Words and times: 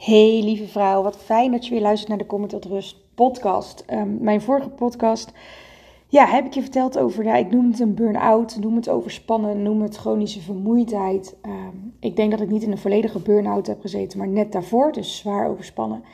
Hey 0.00 0.40
lieve 0.42 0.66
vrouw, 0.66 1.02
wat 1.02 1.16
fijn 1.16 1.50
dat 1.50 1.64
je 1.66 1.70
weer 1.70 1.80
luistert 1.80 2.08
naar 2.08 2.18
de 2.18 2.26
Comment 2.26 2.50
tot 2.50 2.64
Rust 2.64 2.96
podcast. 3.14 3.84
Ehm, 3.86 4.22
mijn 4.22 4.40
vorige 4.40 4.68
podcast, 4.68 5.32
ja, 6.08 6.26
heb 6.26 6.46
ik 6.46 6.54
je 6.54 6.60
verteld 6.60 6.98
over, 6.98 7.24
ja, 7.24 7.36
ik 7.36 7.50
noem 7.50 7.70
het 7.70 7.80
een 7.80 7.94
burn-out, 7.94 8.58
noem 8.60 8.76
het 8.76 8.88
overspannen, 8.88 9.62
noem 9.62 9.82
het 9.82 9.96
chronische 9.96 10.40
vermoeidheid. 10.40 11.36
Ehm, 11.42 11.76
ik 11.98 12.16
denk 12.16 12.30
dat 12.30 12.40
ik 12.40 12.50
niet 12.50 12.62
in 12.62 12.70
een 12.70 12.78
volledige 12.78 13.18
burn-out 13.18 13.66
heb 13.66 13.80
gezeten, 13.80 14.18
maar 14.18 14.28
net 14.28 14.52
daarvoor, 14.52 14.92
dus 14.92 15.16
zwaar 15.16 15.48
overspannen. 15.48 16.04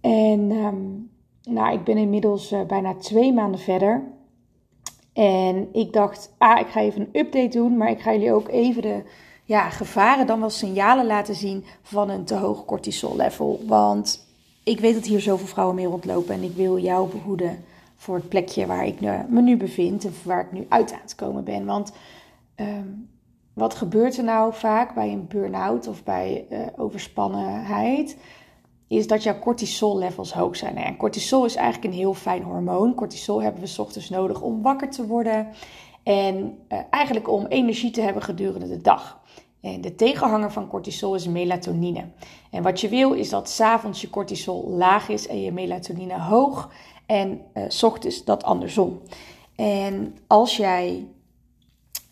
En 0.00 0.50
ehm, 0.50 1.54
nou, 1.54 1.74
ik 1.74 1.84
ben 1.84 1.96
inmiddels 1.96 2.52
uh, 2.52 2.62
bijna 2.62 2.94
twee 2.94 3.32
maanden 3.32 3.60
verder. 3.60 4.04
En 5.12 5.68
ik 5.72 5.92
dacht, 5.92 6.34
ah, 6.38 6.60
ik 6.60 6.66
ga 6.66 6.80
even 6.80 7.00
een 7.00 7.20
update 7.20 7.58
doen, 7.58 7.76
maar 7.76 7.90
ik 7.90 8.00
ga 8.00 8.12
jullie 8.12 8.32
ook 8.32 8.48
even 8.48 8.82
de 8.82 9.02
ja, 9.46 9.70
gevaren 9.70 10.26
dan 10.26 10.40
wel 10.40 10.50
signalen 10.50 11.06
laten 11.06 11.34
zien 11.34 11.64
van 11.82 12.10
een 12.10 12.24
te 12.24 12.34
hoog 12.34 12.64
cortisol 12.64 13.16
level. 13.16 13.60
Want 13.66 14.26
ik 14.62 14.80
weet 14.80 14.94
dat 14.94 15.06
hier 15.06 15.20
zoveel 15.20 15.46
vrouwen 15.46 15.76
mee 15.76 15.86
rondlopen 15.86 16.34
en 16.34 16.42
ik 16.42 16.54
wil 16.54 16.78
jou 16.78 17.10
behoeden 17.10 17.64
voor 17.96 18.14
het 18.14 18.28
plekje 18.28 18.66
waar 18.66 18.86
ik 18.86 19.00
me 19.00 19.42
nu 19.42 19.56
bevind 19.56 20.04
en 20.04 20.14
waar 20.24 20.40
ik 20.40 20.52
nu 20.52 20.66
uit 20.68 20.92
aan 20.92 21.00
het 21.02 21.14
komen 21.14 21.44
ben. 21.44 21.64
Want 21.64 21.92
ehm, 22.54 22.88
wat 23.52 23.74
gebeurt 23.74 24.16
er 24.16 24.24
nou 24.24 24.54
vaak 24.54 24.94
bij 24.94 25.12
een 25.12 25.26
burn-out 25.28 25.86
of 25.86 26.04
bij 26.04 26.46
uh, 26.50 26.58
overspannenheid? 26.76 28.16
Is 28.88 29.06
dat 29.06 29.22
jouw 29.22 29.38
cortisol 29.38 29.98
levels 29.98 30.32
hoog 30.32 30.56
zijn. 30.56 30.76
En 30.76 30.96
cortisol 30.96 31.44
is 31.44 31.54
eigenlijk 31.54 31.92
een 31.92 32.00
heel 32.00 32.14
fijn 32.14 32.42
hormoon. 32.42 32.94
Cortisol 32.94 33.42
hebben 33.42 33.62
we 33.62 33.82
ochtends 33.82 34.08
nodig 34.08 34.40
om 34.40 34.62
wakker 34.62 34.90
te 34.90 35.06
worden. 35.06 35.48
En 36.02 36.58
uh, 36.68 36.78
eigenlijk 36.90 37.28
om 37.28 37.46
energie 37.46 37.90
te 37.90 38.00
hebben 38.00 38.22
gedurende 38.22 38.68
de 38.68 38.80
dag. 38.80 39.20
En 39.66 39.80
de 39.80 39.94
tegenhanger 39.94 40.52
van 40.52 40.68
cortisol 40.68 41.14
is 41.14 41.26
melatonine. 41.26 42.04
En 42.50 42.62
wat 42.62 42.80
je 42.80 42.88
wil 42.88 43.12
is 43.12 43.28
dat 43.28 43.48
s'avonds 43.48 44.00
je 44.00 44.10
cortisol 44.10 44.68
laag 44.68 45.08
is 45.08 45.26
en 45.26 45.40
je 45.40 45.52
melatonine 45.52 46.20
hoog. 46.20 46.70
En 47.06 47.40
uh, 47.54 47.64
s 47.68 47.82
ochtends 47.82 48.24
dat 48.24 48.44
andersom. 48.44 49.00
En 49.56 50.16
als 50.26 50.56
jij 50.56 51.06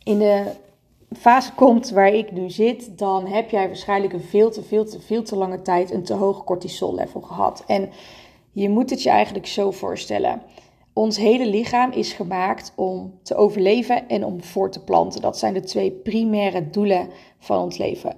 in 0.05 0.19
de 0.19 0.51
fase 1.17 1.53
komt 1.53 1.91
waar 1.91 2.13
ik 2.13 2.33
nu 2.33 2.51
zit, 2.51 2.99
dan 2.99 3.27
heb 3.27 3.51
jij 3.51 3.67
waarschijnlijk 3.67 4.13
een 4.13 4.21
veel 4.21 4.51
te, 4.51 4.63
veel 4.63 4.85
te, 4.85 5.01
veel 5.01 5.23
te 5.23 5.37
lange 5.37 5.63
tijd 5.63 5.91
een 5.91 6.05
te 6.05 6.15
hoog 6.15 6.45
cortisol 6.45 6.95
level 6.95 7.21
gehad. 7.21 7.65
En 7.67 7.91
je 8.53 8.69
moet 8.69 8.91
het 8.91 9.03
je 9.03 9.11
eigenlijk 9.11 9.47
zo 9.47 9.71
voorstellen. 9.71 10.43
Ons 10.95 11.17
hele 11.17 11.47
lichaam 11.47 11.91
is 11.91 12.13
gemaakt 12.13 12.73
om 12.77 13.19
te 13.23 13.35
overleven 13.35 14.09
en 14.09 14.25
om 14.25 14.43
voor 14.43 14.71
te 14.71 14.85
planten. 14.85 15.21
Dat 15.21 15.39
zijn 15.39 15.55
de 15.55 15.61
twee 15.61 15.91
primaire 15.91 16.71
doelen 16.71 17.09
van 17.39 17.63
ons 17.63 17.79
leven. 17.79 18.17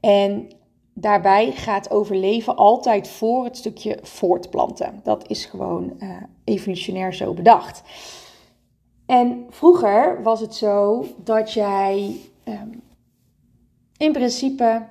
En 0.00 0.48
daarbij 0.94 1.52
gaat 1.52 1.90
overleven 1.90 2.56
altijd 2.56 3.08
voor 3.08 3.44
het 3.44 3.56
stukje 3.56 3.98
voortplanten. 4.02 5.00
Dat 5.02 5.28
is 5.28 5.44
gewoon 5.44 5.92
uh, 5.98 6.16
evolutionair 6.44 7.14
zo 7.14 7.34
bedacht. 7.34 7.82
En 9.06 9.46
vroeger 9.50 10.22
was 10.22 10.40
het 10.40 10.54
zo 10.54 11.04
dat 11.24 11.52
jij 11.52 12.16
um, 12.44 12.82
in 13.96 14.12
principe, 14.12 14.86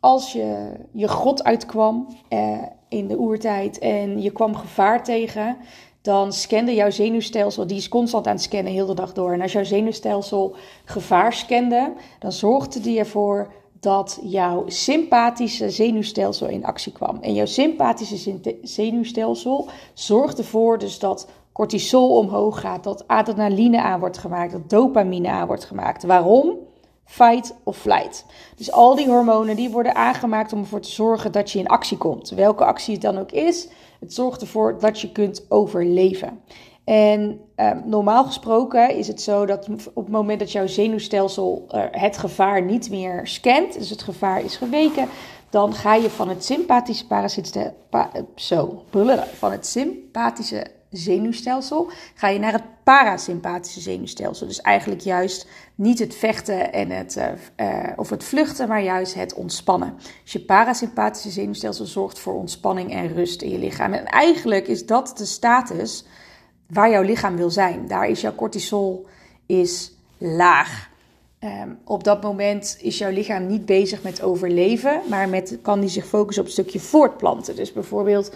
als 0.00 0.32
je 0.32 0.72
je 0.92 1.08
grot 1.08 1.44
uitkwam 1.44 2.06
uh, 2.28 2.62
in 2.88 3.08
de 3.08 3.18
oertijd 3.18 3.78
en 3.78 4.22
je 4.22 4.30
kwam 4.30 4.54
gevaar 4.54 5.04
tegen, 5.04 5.56
dan 6.04 6.32
scande 6.32 6.74
jouw 6.74 6.90
zenuwstelsel, 6.90 7.66
die 7.66 7.76
is 7.76 7.88
constant 7.88 8.26
aan 8.26 8.32
het 8.32 8.42
scannen 8.42 8.72
heel 8.72 8.86
de 8.86 8.94
dag 8.94 9.12
door. 9.12 9.32
En 9.32 9.40
als 9.40 9.52
jouw 9.52 9.64
zenuwstelsel 9.64 10.56
gevaar 10.84 11.32
scande, 11.32 11.92
dan 12.18 12.32
zorgde 12.32 12.80
die 12.80 12.98
ervoor 12.98 13.52
dat 13.80 14.18
jouw 14.22 14.64
sympathische 14.66 15.70
zenuwstelsel 15.70 16.46
in 16.46 16.64
actie 16.64 16.92
kwam. 16.92 17.18
En 17.20 17.34
jouw 17.34 17.46
sympathische 17.46 18.40
zenuwstelsel 18.62 19.68
zorgt 19.94 20.38
ervoor 20.38 20.78
dus 20.78 20.98
dat 20.98 21.28
cortisol 21.52 22.16
omhoog 22.16 22.60
gaat, 22.60 22.84
dat 22.84 23.08
adrenaline 23.08 23.82
aan 23.82 24.00
wordt 24.00 24.18
gemaakt, 24.18 24.52
dat 24.52 24.70
dopamine 24.70 25.28
aan 25.28 25.46
wordt 25.46 25.64
gemaakt. 25.64 26.02
Waarom? 26.02 26.56
Fight 27.04 27.54
of 27.62 27.76
flight. 27.76 28.24
Dus 28.56 28.72
al 28.72 28.94
die 28.94 29.08
hormonen 29.08 29.56
die 29.56 29.70
worden 29.70 29.94
aangemaakt 29.94 30.52
om 30.52 30.60
ervoor 30.60 30.80
te 30.80 30.90
zorgen 30.90 31.32
dat 31.32 31.50
je 31.50 31.58
in 31.58 31.68
actie 31.68 31.96
komt. 31.96 32.30
Welke 32.30 32.64
actie 32.64 32.92
het 32.92 33.02
dan 33.02 33.18
ook 33.18 33.32
is, 33.32 33.68
het 34.04 34.14
zorgt 34.14 34.40
ervoor 34.40 34.78
dat 34.78 35.00
je 35.00 35.12
kunt 35.12 35.46
overleven. 35.48 36.40
En 36.84 37.40
eh, 37.54 37.70
normaal 37.84 38.24
gesproken 38.24 38.96
is 38.96 39.08
het 39.08 39.20
zo 39.20 39.46
dat 39.46 39.68
op 39.94 40.04
het 40.04 40.12
moment 40.12 40.38
dat 40.38 40.52
jouw 40.52 40.66
zenuwstelsel 40.66 41.66
uh, 41.74 41.82
het 41.90 42.18
gevaar 42.18 42.62
niet 42.62 42.90
meer 42.90 43.26
scant, 43.26 43.78
dus 43.78 43.90
het 43.90 44.02
gevaar 44.02 44.44
is 44.44 44.56
geweken, 44.56 45.08
dan 45.50 45.74
ga 45.74 45.94
je 45.94 46.10
van 46.10 46.28
het 46.28 46.44
sympathische 46.44 47.06
parasitische, 47.06 47.74
pa, 47.90 48.10
zo, 48.34 48.82
van 49.32 49.50
het 49.50 49.66
sympathische 49.66 50.66
zenuwstelsel 50.96 51.90
ga 52.14 52.28
je 52.28 52.38
naar 52.38 52.52
het 52.52 52.62
parasympathische 52.82 53.80
zenuwstelsel. 53.80 54.46
Dus 54.46 54.60
eigenlijk 54.60 55.00
juist 55.00 55.46
niet 55.74 55.98
het 55.98 56.14
vechten 56.14 56.72
en 56.72 56.90
het, 56.90 57.16
uh, 57.16 57.86
uh, 57.86 57.92
of 57.96 58.10
het 58.10 58.24
vluchten, 58.24 58.68
maar 58.68 58.82
juist 58.82 59.14
het 59.14 59.34
ontspannen. 59.34 59.94
Dus 60.22 60.32
je 60.32 60.40
parasympathische 60.40 61.30
zenuwstelsel 61.30 61.86
zorgt 61.86 62.18
voor 62.18 62.34
ontspanning 62.34 62.92
en 62.92 63.14
rust 63.14 63.42
in 63.42 63.50
je 63.50 63.58
lichaam. 63.58 63.92
En 63.92 64.04
eigenlijk 64.04 64.68
is 64.68 64.86
dat 64.86 65.12
de 65.16 65.24
status 65.24 66.04
waar 66.66 66.90
jouw 66.90 67.02
lichaam 67.02 67.36
wil 67.36 67.50
zijn. 67.50 67.86
Daar 67.88 68.08
is 68.08 68.20
jouw 68.20 68.34
cortisol 68.34 69.06
is 69.46 69.92
laag. 70.18 70.92
Um, 71.40 71.78
op 71.84 72.04
dat 72.04 72.22
moment 72.22 72.76
is 72.80 72.98
jouw 72.98 73.10
lichaam 73.10 73.46
niet 73.46 73.66
bezig 73.66 74.02
met 74.02 74.22
overleven, 74.22 75.00
maar 75.08 75.28
met, 75.28 75.58
kan 75.62 75.80
die 75.80 75.88
zich 75.88 76.06
focussen 76.06 76.42
op 76.42 76.48
een 76.48 76.54
stukje 76.54 76.80
voortplanten. 76.80 77.56
Dus 77.56 77.72
bijvoorbeeld 77.72 78.32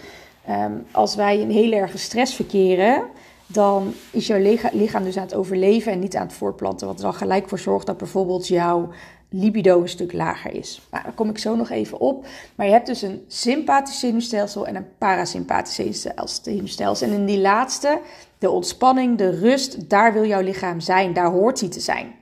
um, 0.49 0.85
als 0.91 1.15
wij 1.15 1.39
in 1.39 1.49
heel 1.49 1.71
erge 1.71 1.97
stress 1.97 2.35
verkeren, 2.35 3.03
dan 3.47 3.93
is 4.11 4.27
jouw 4.27 4.57
lichaam 4.71 5.03
dus 5.03 5.17
aan 5.17 5.23
het 5.23 5.35
overleven 5.35 5.91
en 5.91 5.99
niet 5.99 6.15
aan 6.15 6.27
het 6.27 6.35
voortplanten. 6.35 6.87
Wat 6.87 6.97
er 6.97 7.03
dan 7.03 7.13
gelijk 7.13 7.49
voor 7.49 7.59
zorgt 7.59 7.85
dat 7.85 7.97
bijvoorbeeld 7.97 8.47
jouw 8.47 8.89
libido 9.29 9.81
een 9.81 9.89
stuk 9.89 10.13
lager 10.13 10.53
is. 10.53 10.81
Nou, 10.91 11.03
daar 11.03 11.13
kom 11.13 11.29
ik 11.29 11.37
zo 11.37 11.55
nog 11.55 11.69
even 11.69 11.99
op. 11.99 12.25
Maar 12.55 12.65
je 12.65 12.71
hebt 12.71 12.87
dus 12.87 13.01
een 13.01 13.23
sympathisch 13.27 13.99
zenuwstelsel 13.99 14.67
en 14.67 14.75
een 14.75 14.87
parasympathisch 14.97 16.07
zenuwstelsel. 16.41 17.07
En 17.07 17.13
in 17.13 17.25
die 17.25 17.39
laatste, 17.39 17.99
de 18.37 18.49
ontspanning, 18.49 19.17
de 19.17 19.29
rust, 19.29 19.89
daar 19.89 20.13
wil 20.13 20.25
jouw 20.25 20.41
lichaam 20.41 20.79
zijn. 20.79 21.13
Daar 21.13 21.31
hoort 21.31 21.59
hij 21.59 21.69
te 21.69 21.79
zijn. 21.79 22.15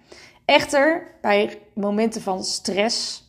Echter, 0.45 1.07
bij 1.21 1.59
momenten 1.73 2.21
van 2.21 2.43
stress 2.43 3.26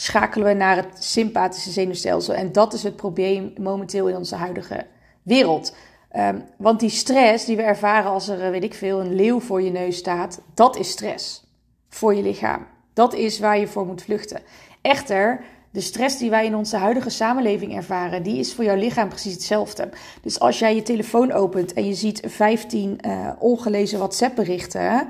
schakelen 0.00 0.46
we 0.46 0.54
naar 0.54 0.76
het 0.76 1.04
sympathische 1.04 1.70
zenuwstelsel. 1.70 2.34
En 2.34 2.52
dat 2.52 2.72
is 2.72 2.82
het 2.82 2.96
probleem 2.96 3.52
momenteel 3.60 4.08
in 4.08 4.16
onze 4.16 4.34
huidige 4.34 4.86
wereld. 5.22 5.74
Um, 6.16 6.44
want 6.56 6.80
die 6.80 6.90
stress 6.90 7.44
die 7.44 7.56
we 7.56 7.62
ervaren 7.62 8.10
als 8.10 8.28
er, 8.28 8.50
weet 8.50 8.64
ik 8.64 8.74
veel, 8.74 9.00
een 9.00 9.14
leeuw 9.14 9.40
voor 9.40 9.62
je 9.62 9.70
neus 9.70 9.96
staat, 9.96 10.40
dat 10.54 10.76
is 10.76 10.90
stress 10.90 11.44
voor 11.88 12.14
je 12.14 12.22
lichaam. 12.22 12.66
Dat 12.92 13.14
is 13.14 13.38
waar 13.38 13.58
je 13.58 13.66
voor 13.66 13.86
moet 13.86 14.02
vluchten. 14.02 14.40
Echter, 14.80 15.40
de 15.70 15.80
stress 15.80 16.18
die 16.18 16.30
wij 16.30 16.46
in 16.46 16.54
onze 16.54 16.76
huidige 16.76 17.10
samenleving 17.10 17.76
ervaren, 17.76 18.22
die 18.22 18.38
is 18.38 18.54
voor 18.54 18.64
jouw 18.64 18.76
lichaam 18.76 19.08
precies 19.08 19.32
hetzelfde. 19.32 19.88
Dus 20.22 20.40
als 20.40 20.58
jij 20.58 20.74
je 20.74 20.82
telefoon 20.82 21.32
opent 21.32 21.72
en 21.72 21.86
je 21.86 21.94
ziet 21.94 22.20
15 22.26 22.98
uh, 23.06 23.28
ongelezen 23.38 23.98
WhatsApp-berichten, 23.98 25.08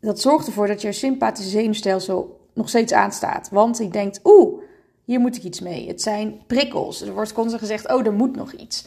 dat 0.00 0.20
zorgt 0.20 0.46
ervoor 0.46 0.66
dat 0.66 0.82
je 0.82 0.92
sympathische 0.92 1.50
zenuwstelsel 1.50 2.44
nog 2.56 2.68
steeds 2.68 2.92
aanstaat. 2.92 3.48
Want 3.50 3.78
je 3.78 3.88
denkt, 3.88 4.20
oeh, 4.24 4.60
hier 5.04 5.20
moet 5.20 5.36
ik 5.36 5.42
iets 5.42 5.60
mee. 5.60 5.88
Het 5.88 6.02
zijn 6.02 6.40
prikkels. 6.46 7.00
Er 7.00 7.12
wordt 7.12 7.32
constant 7.32 7.60
gezegd, 7.60 7.92
oh, 7.92 8.06
er 8.06 8.12
moet 8.12 8.36
nog 8.36 8.52
iets. 8.52 8.86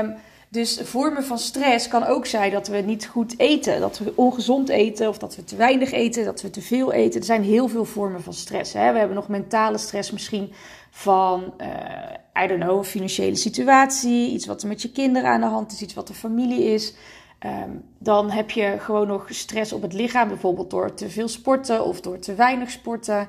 Um, 0.00 0.14
dus 0.50 0.80
vormen 0.82 1.24
van 1.24 1.38
stress 1.38 1.88
kan 1.88 2.04
ook 2.04 2.26
zijn 2.26 2.52
dat 2.52 2.68
we 2.68 2.76
niet 2.76 3.06
goed 3.06 3.38
eten, 3.38 3.80
dat 3.80 3.98
we 3.98 4.12
ongezond 4.14 4.68
eten 4.68 5.08
of 5.08 5.18
dat 5.18 5.36
we 5.36 5.44
te 5.44 5.56
weinig 5.56 5.92
eten, 5.92 6.24
dat 6.24 6.42
we 6.42 6.50
te 6.50 6.60
veel 6.60 6.92
eten. 6.92 7.20
Er 7.20 7.26
zijn 7.26 7.42
heel 7.42 7.68
veel 7.68 7.84
vormen 7.84 8.22
van 8.22 8.32
stress. 8.32 8.72
Hè? 8.72 8.92
We 8.92 8.98
hebben 8.98 9.16
nog 9.16 9.28
mentale 9.28 9.78
stress 9.78 10.10
misschien 10.10 10.52
van, 10.90 11.54
uh, 11.60 12.44
I 12.44 12.46
don't 12.46 12.62
know, 12.62 12.84
financiële 12.84 13.36
situatie, 13.36 14.30
iets 14.30 14.46
wat 14.46 14.62
er 14.62 14.68
met 14.68 14.82
je 14.82 14.92
kinderen 14.92 15.30
aan 15.30 15.40
de 15.40 15.46
hand 15.46 15.72
is, 15.72 15.82
iets 15.82 15.94
wat 15.94 16.06
de 16.06 16.14
familie 16.14 16.64
is. 16.64 16.94
Um, 17.46 17.84
dan 17.98 18.30
heb 18.30 18.50
je 18.50 18.76
gewoon 18.78 19.06
nog 19.06 19.26
stress 19.28 19.72
op 19.72 19.82
het 19.82 19.92
lichaam, 19.92 20.28
bijvoorbeeld 20.28 20.70
door 20.70 20.94
te 20.94 21.10
veel 21.10 21.28
sporten 21.28 21.84
of 21.84 22.00
door 22.00 22.18
te 22.18 22.34
weinig 22.34 22.70
sporten. 22.70 23.26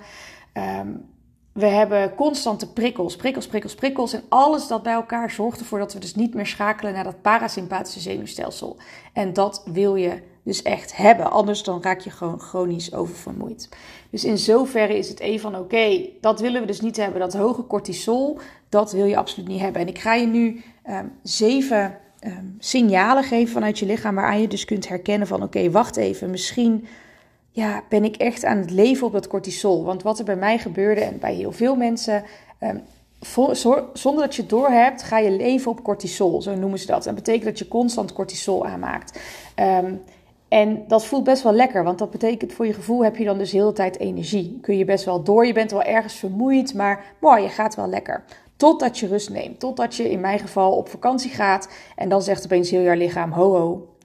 Um, 0.54 1.06
we 1.54 1.66
hebben 1.66 2.16
constante 2.16 2.74
prikkels, 2.74 3.16
prikkels, 3.16 3.48
prikkels, 3.48 3.76
prikkels. 3.76 4.14
En 4.14 4.24
alles 4.30 4.68
dat 4.68 4.84
bij 4.84 4.94
elkaar 4.94 5.32
zorgt 5.32 5.60
ervoor 5.60 5.80
dat 5.80 5.94
we 5.94 6.00
dus 6.00 6.16
niet 6.16 6.34
meer 6.34 6.46
schakelen 6.46 6.94
naar 6.94 7.04
dat 7.04 7.22
parasympathische 7.22 8.00
zenuwstelsel. 8.00 8.78
En 9.14 9.34
dat 9.34 9.64
wil 9.66 9.96
je 9.96 10.22
dus 10.44 10.62
echt 10.62 10.96
hebben. 10.98 11.32
Anders 11.32 11.64
dan 11.64 11.82
raak 11.82 12.00
je 12.00 12.10
gewoon 12.10 12.40
chronisch 12.40 12.94
oververmoeid. 12.94 13.70
Dus 14.10 14.24
in 14.24 14.38
zoverre 14.38 14.98
is 14.98 15.10
het 15.10 15.22
een 15.22 15.40
van 15.40 15.58
oké, 15.58 16.10
dat 16.22 16.40
willen 16.40 16.62
we 16.62 16.68
dus 16.68 16.82
niet 16.82 16.98
hebben. 16.98 17.20
Dat 17.20 17.34
hoge 17.34 17.68
cortisol, 17.68 18.40
dat 18.70 18.92
wil 18.92 19.06
je 19.06 19.18
absoluut 19.18 19.48
niet 19.48 19.62
hebben. 19.62 19.82
En 19.82 19.88
ik 19.88 20.00
ga 20.00 20.14
je 20.14 20.28
nu 20.28 20.64
um, 20.90 21.12
zeven 21.24 21.98
um, 22.26 22.56
signalen 22.60 23.24
geven 23.24 23.54
vanuit 23.54 23.80
je 23.80 23.86
lichaam 23.86 24.16
waaraan 24.16 24.42
je 24.42 24.48
dus 24.48 24.66
kunt 24.66 24.88
herkennen 24.88 25.28
van 25.28 25.44
oké, 25.44 25.72
wacht 25.72 25.98
even, 25.98 26.30
misschien 26.30 26.88
ja, 27.52 27.84
ben 27.90 28.04
ik 28.04 28.16
echt 28.16 28.46
aan 28.46 28.58
het 28.58 28.72
leven 28.72 29.08
op 29.08 29.14
dat 29.14 29.28
cortisol. 29.28 29.84
Want 29.84 30.04
wat 30.04 30.20
er 30.20 30.26
bij 30.26 30.36
mij 30.36 30.58
gebeurde 30.58 31.02
en 31.02 31.20
bij 31.20 31.34
heel 31.34 31.52
veel 31.52 31.76
mensen, 31.76 32.24
um, 32.60 32.82
zonder 33.94 34.24
dat 34.24 34.36
je 34.36 34.42
het 34.42 34.50
doorhebt, 34.50 35.04
ga 35.04 35.18
je 35.18 35.32
leven 35.32 35.72
op 35.72 35.84
cortisol. 35.84 36.42
Zo 36.42 36.56
noemen 36.56 36.80
ze 36.80 36.86
dat. 36.86 37.04
Dat 37.04 37.16
betekent 37.16 37.44
dat 37.44 37.60
je 37.60 37.68
constant 37.68 38.14
cortisol 38.14 38.66
aanmaakt. 38.66 39.20
Ehm, 39.56 39.94
en 40.48 40.84
dat 40.88 41.06
voelt 41.06 41.24
best 41.24 41.44
wel 41.44 41.54
lekker, 41.54 41.84
want 41.84 42.00
dat 42.00 42.12
betekent 42.12 42.54
voor 42.54 42.66
je 42.66 42.74
gevoel 42.74 43.04
heb 43.04 43.16
je 43.16 43.26
dan 43.26 43.38
dus 43.38 43.52
de 43.52 43.58
hele 43.58 43.74
tijd 43.74 44.00
energie. 44.00 44.60
Kun 44.62 44.78
je 44.78 44.86
best 44.86 45.06
wel 45.06 45.24
door, 45.24 45.46
je 45.46 45.54
bent 45.54 45.72
wel 45.72 45.84
ergens 45.84 46.14
vermoeid, 46.14 46.74
maar 46.74 47.04
mooi, 47.20 47.42
je 47.42 47.50
gaat 47.50 47.76
wel 47.76 47.88
lekker. 47.88 48.24
Totdat 48.60 49.00
je 49.00 49.08
rust 49.08 49.30
neemt, 49.30 49.60
totdat 49.60 49.96
je 49.96 50.12
in 50.12 50.20
mijn 50.20 50.40
geval 50.40 50.76
op 50.76 50.90
vakantie 50.90 51.32
gaat 51.32 51.70
en 51.96 52.10
dan 52.10 52.22
zegt 52.22 52.44
opeens 52.44 52.70
heel 52.70 52.82
je 52.82 52.96
lichaam, 52.96 53.32
ho 53.32 53.56
ho, 53.56 53.96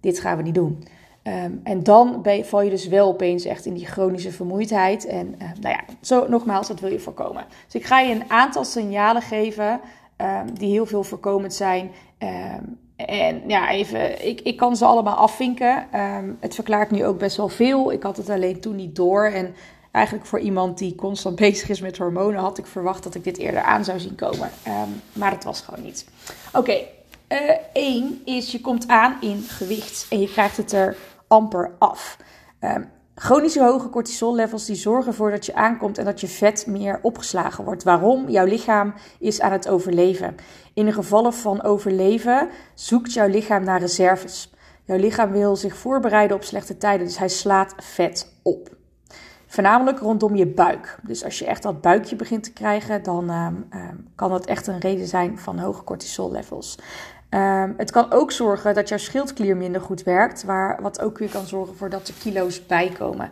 dit 0.00 0.20
gaan 0.20 0.36
we 0.36 0.42
niet 0.42 0.54
doen. 0.54 0.84
Ehm, 1.22 1.52
en 1.62 1.82
dan 1.82 2.22
ben 2.22 2.46
val 2.46 2.62
je 2.62 2.70
dus 2.70 2.86
wel 2.86 3.08
opeens 3.08 3.44
echt 3.44 3.66
in 3.66 3.74
die 3.74 3.86
chronische 3.86 4.32
vermoeidheid. 4.32 5.06
En 5.06 5.26
uh, 5.26 5.48
nou 5.60 5.74
ja, 5.74 5.80
zo 6.00 6.28
nogmaals, 6.28 6.68
dat 6.68 6.80
wil 6.80 6.90
je 6.90 6.98
voorkomen. 6.98 7.44
Dus 7.64 7.80
ik 7.80 7.86
ga 7.86 8.00
je 8.00 8.14
een 8.14 8.30
aantal 8.30 8.64
signalen 8.64 9.22
geven 9.22 9.80
um, 10.16 10.54
die 10.54 10.70
heel 10.70 10.86
veel 10.86 11.02
voorkomend 11.02 11.54
zijn. 11.54 11.90
En 12.96 13.42
ja, 13.46 13.70
even, 13.70 14.26
ik, 14.26 14.40
ik 14.40 14.56
kan 14.56 14.76
ze 14.76 14.84
allemaal 14.84 15.16
afvinken. 15.16 15.86
het 16.40 16.54
verklaart 16.54 16.90
nu 16.90 17.04
ook 17.04 17.18
best 17.18 17.36
wel 17.36 17.48
veel. 17.48 17.92
Ik 17.92 18.02
had 18.02 18.16
het 18.16 18.30
alleen 18.30 18.60
toen 18.60 18.76
niet 18.76 18.96
door. 18.96 19.24
En 19.24 19.54
eigenlijk 19.90 20.26
voor 20.26 20.38
iemand 20.38 20.78
die 20.78 20.94
constant 20.94 21.36
bezig 21.46 21.68
is 21.68 21.80
met 21.80 21.98
hormonen, 21.98 22.40
had 22.40 22.58
ik 22.58 22.66
verwacht 22.66 23.02
dat 23.02 23.14
ik 23.14 23.24
dit 23.24 23.38
eerder 23.38 23.62
aan 23.62 23.84
zou 23.84 24.00
zien 24.00 24.14
komen. 24.14 24.50
maar 25.12 25.30
het 25.30 25.44
was 25.44 25.60
gewoon 25.60 25.84
niet. 25.84 26.04
Oké, 26.52 26.76
Eén 27.72 28.22
uh, 28.26 28.36
is 28.36 28.52
je 28.52 28.60
komt 28.60 28.88
aan 28.88 29.16
in 29.20 29.42
gewicht 29.42 30.06
en 30.10 30.20
je 30.20 30.28
krijgt 30.28 30.56
het 30.56 30.72
er 30.72 30.96
amper 31.26 31.74
af. 31.78 32.16
Um, 32.60 32.88
chronische 33.14 33.62
hoge 33.62 33.88
cortisollevels 33.88 34.66
die 34.66 34.76
zorgen 34.76 35.10
ervoor 35.10 35.30
dat 35.30 35.46
je 35.46 35.54
aankomt 35.54 35.98
en 35.98 36.04
dat 36.04 36.20
je 36.20 36.28
vet 36.28 36.66
meer 36.66 36.98
opgeslagen 37.02 37.64
wordt. 37.64 37.82
Waarom? 37.82 38.28
Jouw 38.28 38.44
lichaam 38.44 38.94
is 39.18 39.40
aan 39.40 39.52
het 39.52 39.68
overleven. 39.68 40.36
In 40.74 40.84
de 40.84 40.92
gevallen 40.92 41.32
van 41.32 41.62
overleven 41.62 42.48
zoekt 42.74 43.12
jouw 43.12 43.28
lichaam 43.28 43.64
naar 43.64 43.80
reserves. 43.80 44.52
Jouw 44.84 44.98
lichaam 44.98 45.30
wil 45.30 45.56
zich 45.56 45.76
voorbereiden 45.76 46.36
op 46.36 46.42
slechte 46.42 46.76
tijden, 46.76 47.06
dus 47.06 47.18
hij 47.18 47.28
slaat 47.28 47.74
vet 47.76 48.32
op. 48.42 48.78
Voornamelijk 49.50 49.98
rondom 49.98 50.36
je 50.36 50.46
buik. 50.46 50.98
Dus 51.02 51.24
als 51.24 51.38
je 51.38 51.46
echt 51.46 51.62
dat 51.62 51.80
buikje 51.80 52.16
begint 52.16 52.42
te 52.42 52.52
krijgen, 52.52 53.02
dan 53.02 53.30
um, 53.30 53.66
um, 53.74 54.08
kan 54.14 54.30
dat 54.30 54.46
echt 54.46 54.66
een 54.66 54.78
reden 54.78 55.06
zijn 55.06 55.38
van 55.38 55.58
hoge 55.58 55.84
cortisollevels. 55.84 56.78
Um, 57.30 57.74
het 57.76 57.90
kan 57.90 58.12
ook 58.12 58.32
zorgen 58.32 58.74
dat 58.74 58.88
jouw 58.88 58.98
schildklier 58.98 59.56
minder 59.56 59.80
goed 59.80 60.02
werkt, 60.02 60.44
waar, 60.44 60.82
wat 60.82 61.00
ook 61.00 61.18
weer 61.18 61.30
kan 61.30 61.46
zorgen 61.46 61.76
voor 61.76 61.90
dat 61.90 62.08
er 62.08 62.14
kilo's 62.14 62.66
bijkomen. 62.66 63.28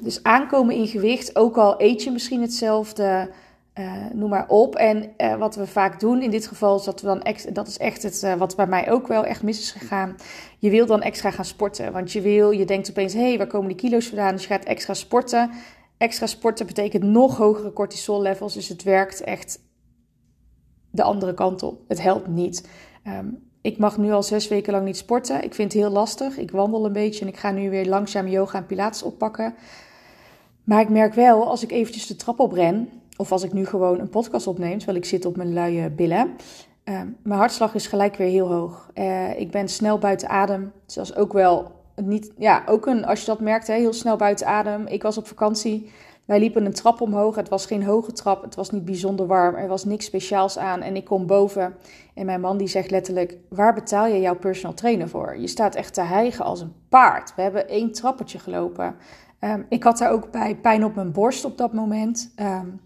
Dus 0.00 0.22
aankomen 0.22 0.74
in 0.74 0.86
gewicht, 0.86 1.36
ook 1.36 1.56
al 1.56 1.74
eet 1.80 2.02
je 2.02 2.10
misschien 2.10 2.40
hetzelfde, 2.40 3.30
uh, 3.78 4.06
noem 4.12 4.30
maar 4.30 4.48
op. 4.48 4.74
En 4.74 5.12
uh, 5.18 5.36
wat 5.36 5.54
we 5.54 5.66
vaak 5.66 6.00
doen 6.00 6.22
in 6.22 6.30
dit 6.30 6.46
geval 6.46 6.76
is 6.76 6.84
dat 6.84 7.00
we 7.00 7.06
dan, 7.06 7.22
dat 7.52 7.66
is 7.66 7.78
echt 7.78 8.02
het 8.02 8.22
uh, 8.24 8.34
wat 8.34 8.56
bij 8.56 8.66
mij 8.66 8.90
ook 8.90 9.06
wel 9.06 9.24
echt 9.24 9.42
mis 9.42 9.58
is 9.58 9.70
gegaan. 9.70 10.16
Je 10.58 10.70
wil 10.70 10.86
dan 10.86 11.02
extra 11.02 11.30
gaan 11.30 11.44
sporten, 11.44 11.92
want 11.92 12.12
je 12.12 12.20
wil, 12.20 12.50
je 12.50 12.64
denkt 12.64 12.90
opeens, 12.90 13.12
hé, 13.12 13.28
hey, 13.28 13.38
waar 13.38 13.46
komen 13.46 13.68
die 13.68 13.76
kilo's 13.76 14.06
vandaan? 14.06 14.32
Dus 14.32 14.42
je 14.42 14.48
gaat 14.48 14.64
extra 14.64 14.94
sporten. 14.94 15.50
Extra 15.98 16.26
sporten 16.26 16.66
betekent 16.66 17.02
nog 17.02 17.36
hogere 17.36 17.72
cortisol 17.72 18.22
levels, 18.22 18.54
dus 18.54 18.68
het 18.68 18.82
werkt 18.82 19.20
echt 19.20 19.60
de 20.90 21.02
andere 21.02 21.34
kant 21.34 21.62
op. 21.62 21.80
Het 21.88 22.02
helpt 22.02 22.26
niet. 22.26 22.68
Um, 23.06 23.50
ik 23.62 23.78
mag 23.78 23.98
nu 23.98 24.12
al 24.12 24.22
zes 24.22 24.48
weken 24.48 24.72
lang 24.72 24.84
niet 24.84 24.96
sporten. 24.96 25.44
Ik 25.44 25.54
vind 25.54 25.72
het 25.72 25.82
heel 25.82 25.90
lastig. 25.90 26.38
Ik 26.38 26.50
wandel 26.50 26.84
een 26.84 26.92
beetje 26.92 27.20
en 27.20 27.28
ik 27.28 27.36
ga 27.36 27.50
nu 27.50 27.70
weer 27.70 27.86
langzaam 27.86 28.28
yoga 28.28 28.58
en 28.58 28.66
pilates 28.66 29.02
oppakken. 29.02 29.54
Maar 30.64 30.80
ik 30.80 30.88
merk 30.88 31.14
wel, 31.14 31.48
als 31.48 31.62
ik 31.62 31.70
eventjes 31.70 32.06
de 32.06 32.16
trap 32.16 32.40
opren... 32.40 33.01
of 33.22 33.32
als 33.32 33.42
ik 33.42 33.52
nu 33.52 33.66
gewoon 33.66 34.00
een 34.00 34.08
podcast 34.08 34.46
opneem, 34.46 34.76
terwijl 34.76 34.98
ik 34.98 35.04
zit 35.04 35.24
op 35.24 35.36
mijn 35.36 35.52
luie 35.52 35.90
billen... 35.90 36.36
Uh, 36.84 37.00
mijn 37.22 37.38
hartslag 37.38 37.74
is 37.74 37.86
gelijk 37.86 38.16
weer 38.16 38.28
heel 38.28 38.52
hoog. 38.52 38.90
Uh, 38.94 39.40
ik 39.40 39.50
ben 39.50 39.68
snel 39.68 39.98
buiten 39.98 40.28
adem. 40.28 40.72
Zelfs 40.86 41.16
ook 41.16 41.32
wel 41.32 41.72
niet, 41.96 42.32
ja, 42.38 42.62
ook 42.66 42.86
een, 42.86 43.04
als 43.04 43.20
je 43.20 43.26
dat 43.26 43.40
merkt, 43.40 43.66
hè, 43.66 43.74
heel 43.74 43.92
snel 43.92 44.16
buiten 44.16 44.46
adem. 44.46 44.86
Ik 44.86 45.02
was 45.02 45.18
op 45.18 45.26
vakantie. 45.26 45.90
Wij 46.24 46.38
liepen 46.38 46.64
een 46.64 46.72
trap 46.72 47.00
omhoog. 47.00 47.36
Het 47.36 47.48
was 47.48 47.66
geen 47.66 47.84
hoge 47.84 48.12
trap. 48.12 48.42
Het 48.42 48.54
was 48.54 48.70
niet 48.70 48.84
bijzonder 48.84 49.26
warm. 49.26 49.54
Er 49.54 49.68
was 49.68 49.84
niks 49.84 50.04
speciaals 50.04 50.58
aan. 50.58 50.80
En 50.80 50.96
ik 50.96 51.04
kom 51.04 51.26
boven. 51.26 51.74
En 52.14 52.26
mijn 52.26 52.40
man 52.40 52.56
die 52.56 52.68
zegt 52.68 52.90
letterlijk: 52.90 53.38
Waar 53.48 53.74
betaal 53.74 54.06
je 54.06 54.20
jouw 54.20 54.36
personal 54.36 54.74
trainer 54.74 55.08
voor? 55.08 55.38
Je 55.38 55.46
staat 55.46 55.74
echt 55.74 55.94
te 55.94 56.00
hijgen 56.02 56.44
als 56.44 56.60
een 56.60 56.72
paard. 56.88 57.34
We 57.34 57.42
hebben 57.42 57.68
één 57.68 57.92
trappetje 57.92 58.38
gelopen. 58.38 58.94
Um, 59.40 59.66
ik 59.68 59.82
had 59.82 59.98
daar 59.98 60.10
ook 60.10 60.30
bij 60.30 60.56
pijn 60.56 60.84
op 60.84 60.94
mijn 60.94 61.12
borst 61.12 61.44
op 61.44 61.58
dat 61.58 61.72
moment. 61.72 62.32
Um, 62.40 62.80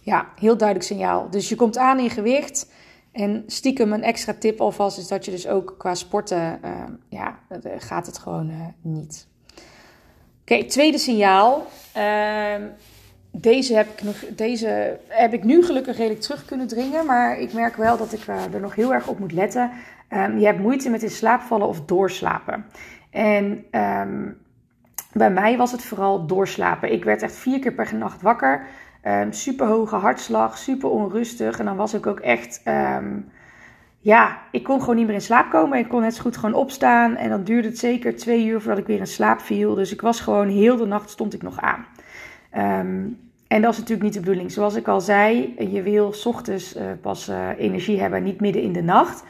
ja, 0.00 0.26
heel 0.38 0.56
duidelijk 0.56 0.88
signaal. 0.88 1.30
Dus 1.30 1.48
je 1.48 1.56
komt 1.56 1.78
aan 1.78 1.98
in 1.98 2.10
gewicht. 2.10 2.70
En 3.12 3.44
stiekem 3.46 3.92
een 3.92 4.02
extra 4.02 4.34
tip 4.38 4.60
alvast 4.60 4.98
is 4.98 5.08
dat 5.08 5.24
je 5.24 5.30
dus 5.30 5.48
ook 5.48 5.74
qua 5.78 5.94
sporten, 5.94 6.60
uh, 6.64 6.70
ja, 7.08 7.38
gaat 7.78 8.06
het 8.06 8.18
gewoon 8.18 8.50
uh, 8.50 8.56
niet. 8.80 9.26
Oké, 10.40 10.64
tweede 10.64 10.98
signaal. 10.98 11.66
Uh, 11.96 12.54
deze 13.32 13.74
heb, 13.74 13.88
ik 13.88 14.02
nog, 14.02 14.16
deze 14.36 14.98
heb 15.08 15.32
ik 15.32 15.44
nu 15.44 15.64
gelukkig 15.64 15.96
redelijk 15.96 16.20
terug 16.20 16.44
kunnen 16.44 16.66
dringen. 16.66 17.06
Maar 17.06 17.38
ik 17.38 17.52
merk 17.52 17.76
wel 17.76 17.96
dat 17.96 18.12
ik 18.12 18.26
er 18.26 18.60
nog 18.60 18.74
heel 18.74 18.94
erg 18.94 19.08
op 19.08 19.18
moet 19.18 19.32
letten. 19.32 19.70
Um, 20.10 20.38
je 20.38 20.46
hebt 20.46 20.58
moeite 20.58 20.90
met 20.90 21.02
in 21.02 21.10
slaap 21.10 21.40
vallen 21.40 21.68
of 21.68 21.84
doorslapen. 21.84 22.64
En 23.10 23.64
um, 23.70 24.38
bij 25.12 25.30
mij 25.30 25.56
was 25.56 25.72
het 25.72 25.84
vooral 25.84 26.26
doorslapen. 26.26 26.92
Ik 26.92 27.04
werd 27.04 27.22
echt 27.22 27.36
vier 27.36 27.58
keer 27.58 27.72
per 27.72 27.94
nacht 27.94 28.22
wakker. 28.22 28.66
Um, 29.06 29.32
super 29.32 29.66
hoge 29.66 29.96
hartslag, 29.96 30.58
super 30.58 30.90
onrustig. 30.90 31.58
En 31.58 31.64
dan 31.64 31.76
was 31.76 31.94
ik 31.94 32.06
ook 32.06 32.20
echt 32.20 32.62
ja, 34.02 34.38
ik 34.50 34.62
kon 34.62 34.80
gewoon 34.80 34.96
niet 34.96 35.06
meer 35.06 35.14
in 35.14 35.20
slaap 35.20 35.50
komen. 35.50 35.78
Ik 35.78 35.88
kon 35.88 36.00
net 36.00 36.14
zo 36.14 36.22
goed 36.22 36.36
gewoon 36.36 36.54
opstaan. 36.54 37.16
En 37.16 37.28
dan 37.28 37.44
duurde 37.44 37.68
het 37.68 37.78
zeker 37.78 38.16
twee 38.16 38.46
uur 38.46 38.60
voordat 38.60 38.78
ik 38.78 38.86
weer 38.86 38.98
in 38.98 39.06
slaap 39.06 39.40
viel. 39.40 39.74
Dus 39.74 39.92
ik 39.92 40.00
was 40.00 40.20
gewoon 40.20 40.48
heel 40.48 40.76
de 40.76 40.86
nacht 40.86 41.10
stond 41.10 41.34
ik 41.34 41.42
nog 41.42 41.60
aan. 41.60 41.86
Um, 42.86 43.18
en 43.48 43.62
dat 43.62 43.72
is 43.72 43.78
natuurlijk 43.78 44.02
niet 44.02 44.14
de 44.14 44.20
bedoeling. 44.20 44.52
Zoals 44.52 44.74
ik 44.74 44.88
al 44.88 45.00
zei, 45.00 45.54
je 45.70 45.82
wil 45.82 46.14
ochtends 46.24 46.76
uh, 46.76 46.82
pas 47.00 47.28
uh, 47.28 47.48
energie 47.58 48.00
hebben, 48.00 48.22
niet 48.22 48.40
midden 48.40 48.62
in 48.62 48.72
de 48.72 48.82
nacht. 48.82 49.24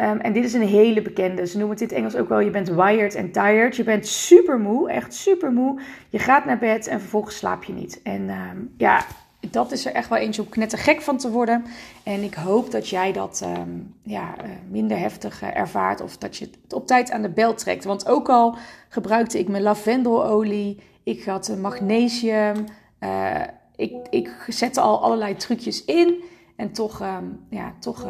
Um, 0.00 0.20
en 0.20 0.32
dit 0.32 0.44
is 0.44 0.52
een 0.52 0.68
hele 0.68 1.02
bekende. 1.02 1.46
Ze 1.46 1.58
noemen 1.58 1.76
het 1.78 1.80
in 1.80 1.88
het 1.88 1.96
Engels 1.96 2.16
ook 2.16 2.28
wel: 2.28 2.40
je 2.40 2.50
bent 2.50 2.68
wired 2.68 3.16
and 3.16 3.32
tired. 3.32 3.76
Je 3.76 3.84
bent 3.84 4.06
super 4.06 4.58
moe, 4.58 4.90
echt 4.90 5.14
super 5.14 5.52
moe. 5.52 5.80
Je 6.08 6.18
gaat 6.18 6.44
naar 6.44 6.58
bed 6.58 6.86
en 6.86 7.00
vervolgens 7.00 7.36
slaap 7.36 7.64
je 7.64 7.72
niet. 7.72 8.00
En 8.02 8.30
um, 8.30 8.74
ja, 8.76 9.04
dat 9.50 9.72
is 9.72 9.86
er 9.86 9.92
echt 9.92 10.08
wel 10.08 10.18
eentje 10.18 10.42
om 10.42 10.48
knettergek 10.48 11.00
van 11.00 11.16
te 11.16 11.30
worden. 11.30 11.64
En 12.02 12.22
ik 12.22 12.34
hoop 12.34 12.70
dat 12.70 12.88
jij 12.88 13.12
dat 13.12 13.42
um, 13.58 13.94
ja, 14.02 14.34
uh, 14.44 14.50
minder 14.70 14.98
heftig 14.98 15.42
uh, 15.42 15.56
ervaart 15.56 16.00
of 16.00 16.16
dat 16.16 16.36
je 16.36 16.44
het 16.44 16.72
op 16.72 16.86
tijd 16.86 17.10
aan 17.10 17.22
de 17.22 17.30
bel 17.30 17.54
trekt. 17.54 17.84
Want 17.84 18.08
ook 18.08 18.28
al 18.28 18.56
gebruikte 18.88 19.38
ik 19.38 19.48
mijn 19.48 19.62
lavendelolie, 19.62 20.80
ik 21.02 21.24
had 21.24 21.56
magnesium, 21.60 22.64
uh, 23.00 23.40
ik, 23.76 23.92
ik 24.10 24.30
zette 24.48 24.80
al 24.80 25.02
allerlei 25.02 25.36
trucjes 25.36 25.84
in. 25.84 26.22
En 26.56 26.72
toch, 26.72 27.02
um, 27.02 27.46
ja, 27.50 27.72
toch 27.78 28.06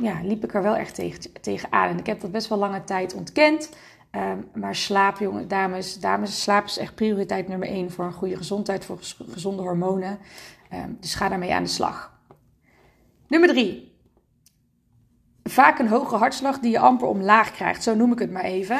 ja, 0.00 0.20
liep 0.22 0.44
ik 0.44 0.54
er 0.54 0.62
wel 0.62 0.76
echt 0.76 0.94
tegen, 0.94 1.40
tegenaan. 1.40 1.88
En 1.88 1.98
ik 1.98 2.06
heb 2.06 2.20
dat 2.20 2.32
best 2.32 2.48
wel 2.48 2.58
lange 2.58 2.84
tijd 2.84 3.14
ontkend. 3.14 3.68
Um, 4.12 4.48
maar 4.54 4.74
slaap, 4.74 5.18
jongen, 5.18 5.48
dames, 5.48 6.00
dames, 6.00 6.42
slaap 6.42 6.64
is 6.64 6.78
echt 6.78 6.94
prioriteit 6.94 7.48
nummer 7.48 7.68
één 7.68 7.90
voor 7.90 8.04
een 8.04 8.12
goede 8.12 8.36
gezondheid, 8.36 8.84
voor 8.84 8.98
gezonde 9.28 9.62
hormonen. 9.62 10.18
Um, 10.72 10.96
dus 11.00 11.14
ga 11.14 11.28
daarmee 11.28 11.54
aan 11.54 11.62
de 11.62 11.68
slag. 11.68 12.12
Nummer 13.28 13.48
drie. 13.48 13.92
Vaak 15.42 15.78
een 15.78 15.88
hoge 15.88 16.16
hartslag 16.16 16.58
die 16.58 16.70
je 16.70 16.78
amper 16.78 17.08
omlaag 17.08 17.50
krijgt, 17.50 17.82
zo 17.82 17.94
noem 17.94 18.12
ik 18.12 18.18
het 18.18 18.30
maar 18.30 18.44
even. 18.44 18.78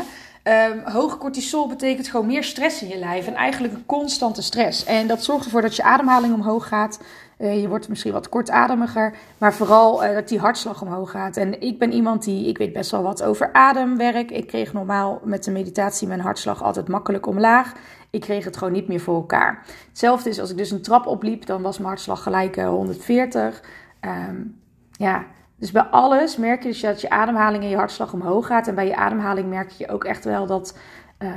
Hoge 0.85 1.19
cortisol 1.19 1.69
betekent 1.69 2.09
gewoon 2.09 2.27
meer 2.27 2.45
stress 2.45 2.83
in 2.83 2.89
je 2.89 2.99
lijf 2.99 3.27
en 3.27 3.35
eigenlijk 3.35 3.75
een 3.75 3.87
constante 3.87 4.43
stress. 4.43 4.85
En 4.85 5.07
dat 5.07 5.25
zorgt 5.25 5.45
ervoor 5.45 5.63
dat 5.63 5.77
je 5.77 5.83
ademhaling 5.83 6.35
omhoog 6.35 6.69
gaat. 6.69 7.01
Uh, 7.39 7.61
je 7.61 7.69
wordt 7.69 7.89
misschien 7.89 8.13
wat 8.13 8.29
kortademiger, 8.29 9.15
maar 9.39 9.55
vooral 9.55 10.05
uh, 10.05 10.15
dat 10.15 10.29
die 10.29 10.39
hartslag 10.39 10.83
omhoog 10.83 11.11
gaat. 11.11 11.37
En 11.37 11.61
ik 11.61 11.79
ben 11.79 11.93
iemand 11.93 12.25
die, 12.25 12.49
ik 12.49 12.59
weet 12.59 12.73
best 12.73 12.91
wel 12.91 13.03
wat 13.03 13.23
over 13.23 13.53
ademwerk. 13.53 14.31
Ik 14.31 14.47
kreeg 14.47 14.73
normaal 14.73 15.21
met 15.25 15.45
de 15.45 15.51
meditatie 15.51 16.09
mijn 16.09 16.21
hartslag 16.21 16.63
altijd 16.63 16.89
makkelijk 16.89 17.27
omlaag. 17.27 17.73
Ik 18.11 18.21
kreeg 18.21 18.45
het 18.45 18.57
gewoon 18.57 18.73
niet 18.73 18.89
meer 18.89 19.01
voor 19.01 19.15
elkaar. 19.15 19.65
Hetzelfde 19.89 20.31
is 20.31 20.41
als 20.41 20.51
ik 20.51 20.57
dus 20.57 20.71
een 20.71 20.83
trap 20.83 21.07
opliep, 21.07 21.47
dan 21.47 21.63
was 21.63 21.77
mijn 21.77 21.89
hartslag 21.89 22.23
gelijk 22.23 22.57
uh, 22.57 22.69
140. 22.69 23.63
Um, 24.01 24.61
ja, 24.91 25.25
dus 25.57 25.73
bij 25.73 25.83
alles 25.83 26.37
merk 26.37 26.63
je 26.63 26.69
dus 26.69 26.81
dat 26.81 27.01
je 27.01 27.11
ademhaling 27.11 27.63
en 27.63 27.69
je 27.69 27.77
hartslag 27.77 28.13
omhoog 28.13 28.47
gaat. 28.47 28.69
En 28.69 28.75
bij 28.75 28.87
je 28.87 28.97
ademhaling 28.97 29.49
merk 29.49 29.71
je 29.71 29.89
ook 29.89 30.05
echt 30.05 30.25
wel 30.25 30.47
dat 30.47 30.79
uh, 31.19 31.31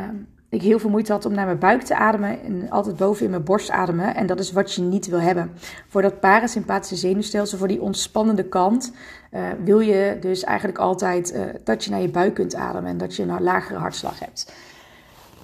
ik 0.50 0.62
heel 0.62 0.80
veel 0.80 0.90
moeite 0.90 1.12
had 1.12 1.26
om 1.26 1.34
naar 1.34 1.46
mijn 1.46 1.60
buik 1.60 1.82
te 1.82 1.96
ademen. 1.96 2.44
En 2.44 2.70
altijd 2.70 2.96
boven 2.96 3.26
in 3.26 3.30
mijn 3.30 3.44
borst 3.44 3.70
ademen. 3.70 4.16
En 4.16 4.28
dat 4.28 4.40
is 4.40 4.52
wat 4.52 4.74
je 4.74 4.82
niet 4.82 5.08
wil 5.08 5.20
hebben. 5.20 5.52
Voor 5.88 6.02
dat 6.02 6.20
parasympathische 6.20 6.96
zenuwstelsel, 6.96 7.58
voor 7.58 7.68
die 7.68 7.82
ontspannende 7.82 8.44
kant, 8.44 8.94
uh, 9.32 9.42
wil 9.64 9.80
je 9.80 10.18
dus 10.22 10.44
eigenlijk 10.44 10.78
altijd 10.78 11.34
uh, 11.34 11.42
dat 11.64 11.84
je 11.84 11.92
naar 11.92 12.02
je 12.02 12.10
buik 12.10 12.34
kunt 12.34 12.56
ademen. 12.56 12.90
En 12.90 12.98
dat 12.98 13.16
je 13.16 13.24
een 13.24 13.44
lagere 13.44 13.80
hartslag 13.80 14.20
hebt. 14.20 14.54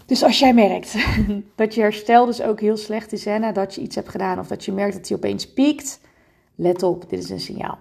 Dus 0.05 0.23
als 0.23 0.39
jij 0.39 0.53
merkt 0.53 0.95
dat 1.55 1.75
je 1.75 1.81
herstel 1.81 2.25
dus 2.25 2.41
ook 2.41 2.59
heel 2.59 2.77
slecht 2.77 3.11
is 3.11 3.25
hè, 3.25 3.39
nadat 3.39 3.75
je 3.75 3.81
iets 3.81 3.95
hebt 3.95 4.09
gedaan. 4.09 4.39
Of 4.39 4.47
dat 4.47 4.65
je 4.65 4.71
merkt 4.71 4.93
dat 4.93 5.07
hij 5.07 5.17
opeens 5.17 5.53
piekt 5.53 5.99
let 6.55 6.83
op, 6.83 7.09
dit 7.09 7.23
is 7.23 7.29
een 7.29 7.39
signaal. 7.39 7.77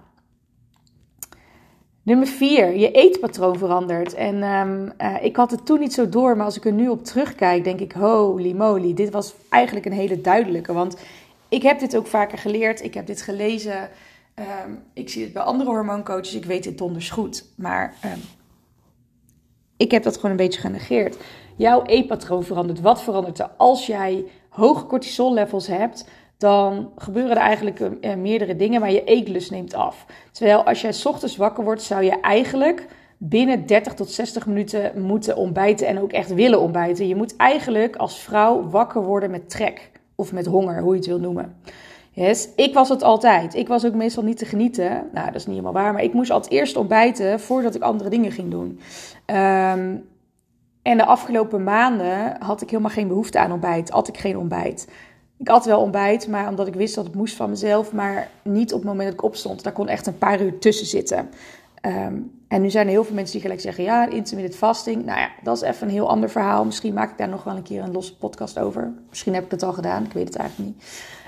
Nummer 2.03 2.27
4, 2.27 2.75
je 2.75 2.91
eetpatroon 2.91 3.57
verandert. 3.57 4.13
En 4.13 4.43
um, 4.43 4.91
uh, 5.01 5.23
ik 5.23 5.35
had 5.35 5.51
het 5.51 5.65
toen 5.65 5.79
niet 5.79 5.93
zo 5.93 6.09
door, 6.09 6.37
maar 6.37 6.45
als 6.45 6.57
ik 6.57 6.65
er 6.65 6.71
nu 6.71 6.89
op 6.89 7.03
terugkijk, 7.03 7.63
denk 7.63 7.79
ik: 7.79 7.91
holy 7.91 8.51
moly, 8.51 8.93
dit 8.93 9.09
was 9.09 9.33
eigenlijk 9.49 9.85
een 9.85 9.91
hele 9.91 10.21
duidelijke. 10.21 10.73
Want 10.73 10.97
ik 11.49 11.61
heb 11.61 11.79
dit 11.79 11.95
ook 11.95 12.07
vaker 12.07 12.37
geleerd, 12.37 12.83
ik 12.83 12.93
heb 12.93 13.07
dit 13.07 13.21
gelezen. 13.21 13.89
Um, 14.35 14.83
ik 14.93 15.09
zie 15.09 15.23
het 15.23 15.33
bij 15.33 15.41
andere 15.43 15.69
hormooncoaches, 15.69 16.33
ik 16.35 16.45
weet 16.45 16.63
dit 16.63 16.77
donders 16.77 17.09
goed. 17.09 17.45
Maar 17.55 17.95
um, 18.05 18.21
ik 19.77 19.91
heb 19.91 20.03
dat 20.03 20.15
gewoon 20.15 20.31
een 20.31 20.37
beetje 20.37 20.61
genegeerd. 20.61 21.17
Jouw 21.55 21.83
eetpatroon 21.85 22.43
verandert. 22.43 22.81
Wat 22.81 23.03
verandert 23.03 23.39
er 23.39 23.49
als 23.57 23.85
jij 23.85 24.25
hoge 24.49 24.85
cortisol 24.85 25.33
levels 25.33 25.67
hebt? 25.67 26.05
Dan 26.43 26.91
gebeuren 26.95 27.31
er 27.31 27.37
eigenlijk 27.37 27.79
uh, 27.79 28.13
meerdere 28.15 28.55
dingen, 28.55 28.79
maar 28.79 28.91
je 28.91 29.03
eetlust 29.03 29.51
neemt 29.51 29.73
af. 29.73 30.05
Terwijl 30.31 30.63
als 30.63 30.81
jij 30.81 30.93
ochtends 31.03 31.37
wakker 31.37 31.63
wordt, 31.63 31.81
zou 31.81 32.03
je 32.03 32.19
eigenlijk 32.19 32.87
binnen 33.17 33.65
30 33.65 33.93
tot 33.93 34.09
60 34.09 34.47
minuten 34.47 35.01
moeten 35.01 35.35
ontbijten 35.35 35.87
en 35.87 35.99
ook 35.99 36.11
echt 36.11 36.33
willen 36.33 36.59
ontbijten. 36.59 37.07
Je 37.07 37.15
moet 37.15 37.35
eigenlijk 37.35 37.95
als 37.95 38.19
vrouw 38.19 38.69
wakker 38.69 39.03
worden 39.03 39.31
met 39.31 39.49
trek 39.49 39.91
of 40.15 40.33
met 40.33 40.45
honger, 40.45 40.81
hoe 40.81 40.91
je 40.91 40.97
het 40.97 41.07
wil 41.07 41.19
noemen. 41.19 41.55
Yes. 42.11 42.49
Ik 42.55 42.73
was 42.73 42.89
het 42.89 43.03
altijd. 43.03 43.55
Ik 43.55 43.67
was 43.67 43.85
ook 43.85 43.93
meestal 43.93 44.23
niet 44.23 44.37
te 44.37 44.45
genieten. 44.45 45.09
Nou, 45.13 45.25
dat 45.25 45.35
is 45.35 45.45
niet 45.45 45.55
helemaal 45.55 45.83
waar. 45.83 45.93
Maar 45.93 46.03
ik 46.03 46.13
moest 46.13 46.31
altijd 46.31 46.53
eerst 46.53 46.75
ontbijten 46.75 47.39
voordat 47.39 47.75
ik 47.75 47.81
andere 47.81 48.09
dingen 48.09 48.31
ging 48.31 48.51
doen. 48.51 48.79
Um, 49.25 50.05
en 50.81 50.97
de 50.97 51.05
afgelopen 51.05 51.63
maanden 51.63 52.35
had 52.39 52.61
ik 52.61 52.69
helemaal 52.69 52.91
geen 52.91 53.07
behoefte 53.07 53.39
aan 53.39 53.51
ontbijt. 53.51 53.89
Had 53.89 54.07
ik 54.07 54.17
geen 54.17 54.37
ontbijt. 54.37 54.87
Ik 55.43 55.49
had 55.49 55.65
wel 55.65 55.79
ontbijt, 55.79 56.27
maar 56.27 56.49
omdat 56.49 56.67
ik 56.67 56.73
wist 56.73 56.95
dat 56.95 57.05
het 57.05 57.15
moest 57.15 57.35
van 57.35 57.49
mezelf, 57.49 57.93
maar 57.93 58.29
niet 58.41 58.73
op 58.73 58.79
het 58.79 58.89
moment 58.89 59.05
dat 59.05 59.13
ik 59.13 59.23
opstond. 59.23 59.63
Daar 59.63 59.73
kon 59.73 59.87
echt 59.87 60.07
een 60.07 60.17
paar 60.17 60.41
uur 60.41 60.59
tussen 60.59 60.87
zitten. 60.87 61.29
Um, 61.85 62.31
en 62.47 62.61
nu 62.61 62.69
zijn 62.69 62.85
er 62.85 62.91
heel 62.91 63.03
veel 63.03 63.15
mensen 63.15 63.33
die 63.33 63.41
gelijk 63.41 63.61
zeggen: 63.61 63.83
ja, 63.83 64.09
intermittent 64.09 64.55
fasting. 64.55 65.05
Nou 65.05 65.19
ja, 65.19 65.29
dat 65.41 65.55
is 65.55 65.61
even 65.61 65.87
een 65.87 65.93
heel 65.93 66.09
ander 66.09 66.29
verhaal. 66.29 66.65
Misschien 66.65 66.93
maak 66.93 67.11
ik 67.11 67.17
daar 67.17 67.29
nog 67.29 67.43
wel 67.43 67.55
een 67.55 67.63
keer 67.63 67.83
een 67.83 67.91
losse 67.91 68.17
podcast 68.17 68.59
over. 68.59 68.91
Misschien 69.09 69.33
heb 69.33 69.45
ik 69.45 69.51
het 69.51 69.63
al 69.63 69.73
gedaan, 69.73 70.03
ik 70.03 70.13
weet 70.13 70.27
het 70.27 70.35
eigenlijk 70.35 70.69
niet. 70.69 70.83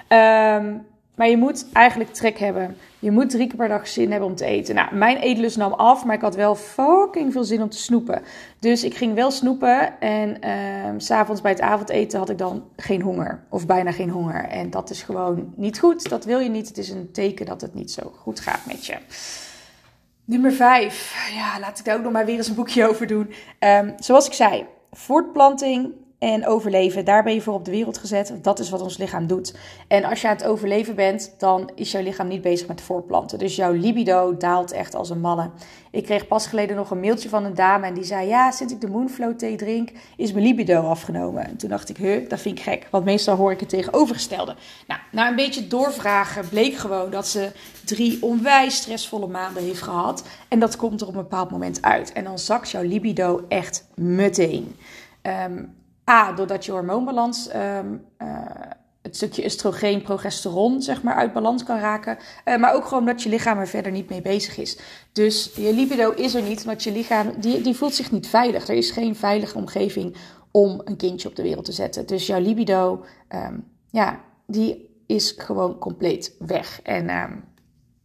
Um, 0.10 0.86
maar 1.16 1.30
je 1.30 1.38
moet 1.38 1.66
eigenlijk 1.74 2.14
trek 2.14 2.38
hebben. 2.40 2.78
Je 3.00 3.12
moet 3.12 3.30
drie 3.30 3.48
keer 3.48 3.58
per 3.58 3.68
dag 3.68 3.88
zin 3.88 4.12
hebben 4.12 4.30
om 4.30 4.36
te 4.36 4.46
eten. 4.46 4.76
Nou, 4.76 4.96
mijn 4.96 5.18
eetlust 5.18 5.58
nam 5.58 5.74
af, 5.74 6.06
maar 6.06 6.16
ik 6.16 6.22
had 6.22 6.36
wel 6.36 6.56
fucking 6.56 7.32
veel 7.32 7.44
zin 7.44 7.62
om 7.62 7.70
te 7.70 7.78
snoepen. 7.78 8.22
Dus 8.60 8.84
ik 8.84 8.96
ging 8.96 9.14
wel 9.14 9.32
snoepen. 9.32 10.00
En 10.00 10.38
uh, 10.46 10.94
s'avonds 10.98 11.42
bij 11.42 11.52
het 11.52 11.62
avondeten 11.62 12.20
had 12.20 12.30
ik 12.30 12.38
dan 12.38 12.64
geen 12.78 13.02
honger. 13.02 13.44
Of 13.50 13.66
bijna 13.66 13.92
geen 13.92 14.10
honger. 14.10 14.44
En 14.44 14.70
dat 14.70 14.90
is 14.90 15.04
gewoon 15.04 15.54
niet 15.56 15.80
goed. 15.80 16.10
Dat 16.10 16.26
wil 16.26 16.40
je 16.40 16.50
niet. 16.50 16.68
Het 16.68 16.78
is 16.78 16.90
een 16.90 17.12
teken 17.12 17.46
dat 17.46 17.62
het 17.62 17.74
niet 17.74 17.92
zo 17.92 18.14
goed 18.18 18.40
gaat 18.40 18.66
met 18.66 18.86
je. 18.86 18.98
Nummer 20.26 20.52
vijf. 20.52 21.30
Ja, 21.36 21.60
laat 21.60 21.80
ik 21.80 21.86
daar 21.86 21.96
ook 21.96 22.04
nog 22.04 22.12
maar 22.12 22.26
weer 22.26 22.38
eens 22.38 22.48
een 22.48 22.56
boekje 22.56 22.90
over 22.90 23.08
doen. 23.08 23.34
Um, 23.60 23.94
zoals 23.98 24.28
ik 24.28 24.34
zei, 24.34 24.66
voortplanting 24.92 25.94
en 26.20 26.48
overleven. 26.48 27.06
Daar 27.06 27.24
ben 27.24 27.34
je 27.34 27.42
voor 27.42 27.54
op 27.54 27.66
de 27.66 27.72
wereld 27.72 27.98
gezet. 27.98 28.34
Dat 28.42 28.60
is 28.60 28.70
wat 28.70 28.82
ons 28.82 28.98
lichaam 28.98 29.28
doet. 29.28 29.56
En 29.88 30.04
als 30.04 30.22
je 30.22 30.28
aan 30.28 30.36
het 30.36 30.46
overleven 30.46 30.96
bent, 30.96 31.36
dan 31.38 31.70
is 31.76 31.92
jouw 31.92 32.02
lichaam 32.02 32.28
niet 32.28 32.42
bezig 32.42 32.68
met 32.68 32.82
voortplanten. 32.82 33.40
Dus 33.40 33.56
jouw 33.56 33.72
libido 33.72 34.38
daalt 34.38 34.72
echt 34.72 34.96
als 34.96 35.10
een 35.10 35.20
malle. 35.20 35.50
Ik 35.92 36.04
kreeg 36.04 36.28
pas 36.28 36.48
geleden 36.48 36.76
nog 36.76 36.92
een 36.92 37.00
mailtje 37.00 37.30
van 37.30 37.46
een 37.46 37.56
dame 37.56 37.88
en 37.88 37.94
die 37.94 38.04
zei: 38.04 38.28
Ja, 38.28 38.52
sinds 38.52 38.74
ik 38.74 38.82
de 38.82 38.88
Moonflow 38.88 39.38
thee 39.38 39.56
drink, 39.56 39.90
is 40.18 40.32
mijn 40.32 40.46
libido 40.46 40.82
afgenomen. 40.82 41.48
En 41.48 41.58
toen 41.58 41.70
dacht 41.70 41.90
ik: 41.90 41.98
Huh, 41.98 42.30
dat 42.30 42.40
vind 42.40 42.58
ik 42.58 42.64
gek. 42.64 42.88
Want 42.92 43.06
meestal 43.06 43.36
hoor 43.36 43.52
ik 43.52 43.60
het 43.60 43.70
tegenovergestelde. 43.70 44.56
Nou, 44.88 45.00
na 45.12 45.30
een 45.30 45.36
beetje 45.36 45.68
doorvragen 45.68 46.50
bleek 46.50 46.76
gewoon 46.76 47.10
dat 47.10 47.28
ze 47.28 47.52
drie 47.86 48.18
onwijs 48.22 48.76
stressvolle 48.76 49.28
maanden 49.28 49.64
heeft 49.64 49.82
gehad. 49.82 50.24
En 50.48 50.60
dat 50.60 50.76
komt 50.76 51.02
er 51.02 51.08
op 51.08 51.16
een 51.16 51.22
bepaald 51.22 51.52
moment 51.52 51.82
uit. 51.82 52.14
En 52.14 52.24
dan 52.24 52.40
zakt 52.40 52.72
jouw 52.72 52.84
libido 52.84 53.46
echt 53.48 53.88
meteen. 53.96 54.76
Um, 55.22 55.74
A, 56.10 56.34
doordat 56.34 56.66
je 56.66 56.72
hormoonbalans, 56.72 57.50
um, 57.56 58.06
uh, 58.22 58.28
het 59.02 59.16
stukje 59.16 59.44
oestrogeen, 59.44 60.02
progesteron, 60.02 60.82
zeg 60.82 61.04
maar, 61.04 61.16
uit 61.16 61.34
balans 61.34 61.64
kan 61.64 61.80
raken. 61.80 62.18
Uh, 62.46 62.58
maar 62.58 62.74
ook 62.74 62.86
gewoon 62.86 63.06
dat 63.06 63.24
je 63.24 63.30
lichaam 63.30 63.60
er 63.60 63.68
verder 63.68 63.92
niet 63.92 64.10
mee 64.10 64.22
bezig 64.22 64.58
is. 64.58 64.80
Dus 65.12 65.52
je 65.56 65.74
libido 65.74 66.12
is 66.12 66.34
er 66.34 66.42
niet, 66.42 66.64
want 66.64 66.84
je 66.84 66.92
lichaam 66.92 67.34
die, 67.40 67.62
die 67.62 67.76
voelt 67.76 67.94
zich 67.94 68.12
niet 68.12 68.28
veilig. 68.28 68.68
Er 68.68 68.76
is 68.76 68.92
geen 68.92 69.16
veilige 69.16 69.58
omgeving 69.58 70.16
om 70.52 70.82
een 70.84 70.98
kindje 70.98 71.30
op 71.30 71.36
de 71.36 71.44
wereld 71.44 71.66
te 71.66 71.72
zetten. 71.72 72.06
Dus 72.06 72.28
jouw 72.28 72.40
libido, 72.40 73.06
um, 73.30 73.68
ja, 73.90 74.20
die 74.48 74.90
is 75.08 75.34
gewoon 75.38 75.78
compleet 75.78 76.36
weg. 76.40 76.82
En 76.82 77.10
um, 77.10 77.44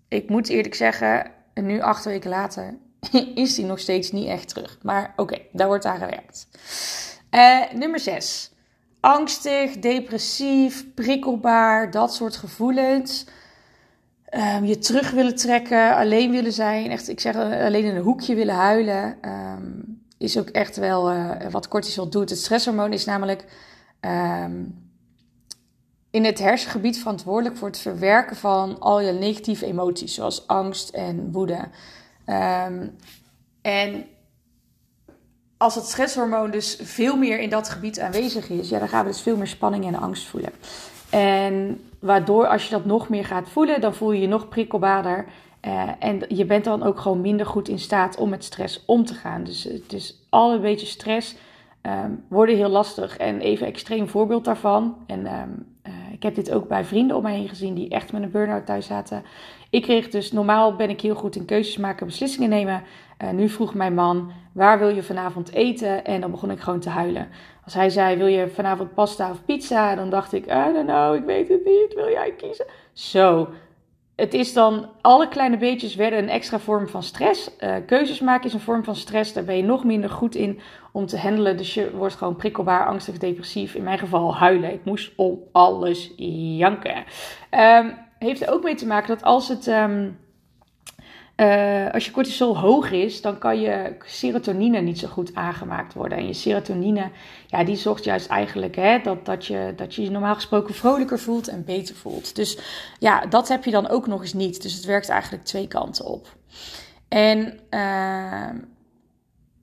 ik 0.09 0.29
moet 0.29 0.49
eerlijk 0.49 0.75
zeggen, 0.75 1.31
nu 1.55 1.81
acht 1.81 2.05
weken 2.05 2.31
later 2.31 2.79
is 3.35 3.55
die 3.55 3.65
nog 3.65 3.79
steeds 3.79 4.13
niet 4.13 4.29
echt 4.29 4.49
terug. 4.49 4.79
Maar 4.83 5.13
oké, 5.17 5.39
daar 5.53 5.67
wordt 5.67 5.85
aan 5.85 5.99
gewerkt. 5.99 6.49
Uh, 7.31 7.73
nummer 7.73 8.01
6. 8.01 8.53
Angstig, 9.01 9.79
depressief, 9.79 10.95
prikkelbaar, 10.95 11.91
dat 11.91 12.15
soort 12.15 12.37
gevoelens. 12.37 13.27
Um, 14.31 14.65
je 14.65 14.79
terug 14.79 15.11
willen 15.11 15.37
trekken, 15.37 15.97
alleen 15.97 16.31
willen 16.31 16.53
zijn. 16.53 16.91
Echt, 16.91 17.09
ik 17.09 17.21
zeg 17.21 17.37
alleen 17.37 17.85
in 17.85 17.97
een 17.97 18.03
hoekje 18.03 18.35
willen 18.35 18.55
huilen. 18.55 19.19
Um, 19.23 20.03
is 20.19 20.39
ook 20.39 20.49
echt 20.49 20.77
wel 20.77 21.13
uh, 21.13 21.31
wat 21.51 21.69
cortisol 21.69 22.09
doet. 22.09 22.31
Het 22.31 22.39
stresshormoon 22.39 22.93
is 22.93 23.05
namelijk 23.05 23.45
um, 24.01 24.91
in 26.11 26.25
het 26.25 26.39
hersengebied 26.39 26.99
verantwoordelijk 26.99 27.57
voor 27.57 27.69
het 27.69 27.79
verwerken 27.79 28.37
van 28.37 28.79
al 28.79 29.01
je 29.01 29.13
negatieve 29.13 29.67
emoties, 29.67 30.15
zoals 30.15 30.47
angst 30.47 30.89
en 30.89 31.33
woede. 31.33 31.69
en 33.63 34.07
als 35.61 35.75
het 35.75 35.85
stresshormoon 35.85 36.51
dus 36.51 36.79
veel 36.83 37.17
meer 37.17 37.39
in 37.39 37.51
dat 37.51 37.69
gebied 37.69 38.01
aanwezig 38.01 38.49
is, 38.49 38.69
ja, 38.69 38.79
dan 38.79 38.89
gaan 38.89 39.05
we 39.05 39.11
dus 39.11 39.21
veel 39.21 39.37
meer 39.37 39.47
spanning 39.47 39.87
en 39.87 39.95
angst 39.95 40.27
voelen. 40.27 40.51
En 41.11 41.81
waardoor 41.99 42.47
als 42.47 42.65
je 42.65 42.71
dat 42.71 42.85
nog 42.85 43.09
meer 43.09 43.25
gaat 43.25 43.49
voelen, 43.49 43.81
dan 43.81 43.95
voel 43.95 44.13
je 44.13 44.21
je 44.21 44.29
nog 44.29 44.49
prikkelbaarder. 44.49 45.27
Uh, 45.67 45.91
en 45.99 46.23
je 46.29 46.45
bent 46.45 46.65
dan 46.65 46.83
ook 46.83 47.01
gewoon 47.01 47.21
minder 47.21 47.47
goed 47.47 47.69
in 47.69 47.79
staat 47.79 48.17
om 48.17 48.29
met 48.29 48.45
stress 48.45 48.83
om 48.87 49.05
te 49.05 49.15
gaan. 49.15 49.45
Dus 49.45 49.65
het 49.65 49.93
is 49.93 50.21
al 50.29 50.53
een 50.53 50.61
beetje 50.61 50.87
stress 50.87 51.37
um, 51.83 52.25
worden 52.29 52.57
heel 52.57 52.69
lastig. 52.69 53.17
En 53.17 53.41
even 53.41 53.67
extreem 53.67 54.09
voorbeeld 54.09 54.45
daarvan. 54.45 54.97
En 55.07 55.19
um, 55.19 55.67
uh, 55.87 55.93
ik 56.21 56.27
heb 56.27 56.35
dit 56.35 56.53
ook 56.53 56.69
bij 56.69 56.85
vrienden 56.85 57.17
om 57.17 57.23
mij 57.23 57.35
heen 57.35 57.49
gezien 57.49 57.75
die 57.75 57.89
echt 57.89 58.13
met 58.13 58.23
een 58.23 58.31
burn-out 58.31 58.67
thuis 58.67 58.87
zaten. 58.87 59.23
Ik 59.71 59.83
kreeg 59.83 60.09
dus, 60.09 60.33
normaal 60.33 60.77
ben 60.77 60.91
ik 60.91 61.01
heel 61.01 61.15
goed 61.15 61.37
in 61.37 61.45
keuzes 61.45 61.77
maken, 61.77 62.07
beslissingen 62.07 62.49
nemen. 62.49 62.83
Uh, 63.23 63.31
nu 63.31 63.49
vroeg 63.49 63.75
mijn 63.75 63.95
man, 63.95 64.33
waar 64.53 64.79
wil 64.79 64.89
je 64.89 65.03
vanavond 65.03 65.53
eten? 65.53 66.05
En 66.05 66.21
dan 66.21 66.31
begon 66.31 66.51
ik 66.51 66.61
gewoon 66.61 66.81
te 66.81 66.89
huilen. 66.89 67.29
Als 67.65 67.75
hij 67.75 67.91
zei, 67.91 68.17
wil 68.17 68.27
je 68.27 68.49
vanavond 68.49 68.95
pasta 68.95 69.31
of 69.31 69.45
pizza? 69.45 69.95
Dan 69.95 70.11
dacht 70.11 70.33
ik, 70.33 70.45
I 70.47 70.73
don't 70.73 70.87
know, 70.87 71.15
ik 71.15 71.25
weet 71.25 71.49
het 71.49 71.65
niet, 71.65 71.95
wil 71.95 72.09
jij 72.09 72.33
kiezen? 72.37 72.67
Zo, 72.93 73.49
het 74.21 74.35
is 74.35 74.53
dan, 74.53 74.89
alle 75.01 75.29
kleine 75.29 75.57
beetjes 75.57 75.95
werden 75.95 76.19
een 76.19 76.29
extra 76.29 76.59
vorm 76.59 76.89
van 76.89 77.03
stress. 77.03 77.51
Uh, 77.61 77.75
keuzes 77.87 78.21
maken 78.21 78.47
is 78.47 78.53
een 78.53 78.61
vorm 78.61 78.85
van 78.85 78.97
stress. 78.97 79.33
Daar 79.33 79.45
ben 79.45 79.57
je 79.57 79.63
nog 79.63 79.85
minder 79.85 80.11
goed 80.11 80.35
in 80.35 80.61
om 80.93 81.07
te 81.07 81.19
handelen. 81.19 81.57
Dus 81.57 81.75
je 81.75 81.91
wordt 81.97 82.15
gewoon 82.15 82.37
prikkelbaar, 82.37 82.87
angstig, 82.87 83.19
depressief. 83.19 83.75
In 83.75 83.83
mijn 83.83 83.99
geval 83.99 84.37
huilen. 84.37 84.73
Ik 84.73 84.85
moest 84.85 85.13
om 85.17 85.39
alles 85.53 86.13
janken. 86.17 87.05
Um, 87.51 87.95
heeft 88.19 88.43
er 88.43 88.53
ook 88.53 88.63
mee 88.63 88.75
te 88.75 88.87
maken 88.87 89.09
dat 89.09 89.23
als 89.23 89.49
het. 89.49 89.67
Um, 89.67 90.19
uh, 91.41 91.91
als 91.93 92.05
je 92.05 92.11
cortisol 92.11 92.59
hoog 92.59 92.91
is, 92.91 93.21
dan 93.21 93.39
kan 93.39 93.61
je 93.61 93.97
serotonine 94.05 94.81
niet 94.81 94.99
zo 94.99 95.09
goed 95.09 95.35
aangemaakt 95.35 95.95
worden. 95.95 96.19
En 96.19 96.27
je 96.27 96.33
serotonine, 96.33 97.11
ja, 97.47 97.65
die 97.65 97.77
zorgt 97.77 98.05
juist 98.05 98.27
eigenlijk 98.27 98.77
hè, 98.77 98.99
dat, 99.03 99.27
dat, 99.27 99.47
je, 99.47 99.73
dat 99.77 99.95
je 99.95 100.03
je 100.03 100.11
normaal 100.11 100.35
gesproken 100.35 100.75
vrolijker 100.75 101.19
voelt 101.19 101.49
en 101.49 101.65
beter 101.65 101.95
voelt. 101.95 102.37
Dus 102.37 102.59
ja, 102.99 103.27
dat 103.27 103.49
heb 103.49 103.65
je 103.65 103.71
dan 103.71 103.89
ook 103.89 104.07
nog 104.07 104.21
eens 104.21 104.33
niet. 104.33 104.63
Dus 104.63 104.75
het 104.75 104.85
werkt 104.85 105.09
eigenlijk 105.09 105.45
twee 105.45 105.69
kanten 105.69 106.05
op. 106.05 106.29
En 107.09 107.59
uh, 107.71 108.49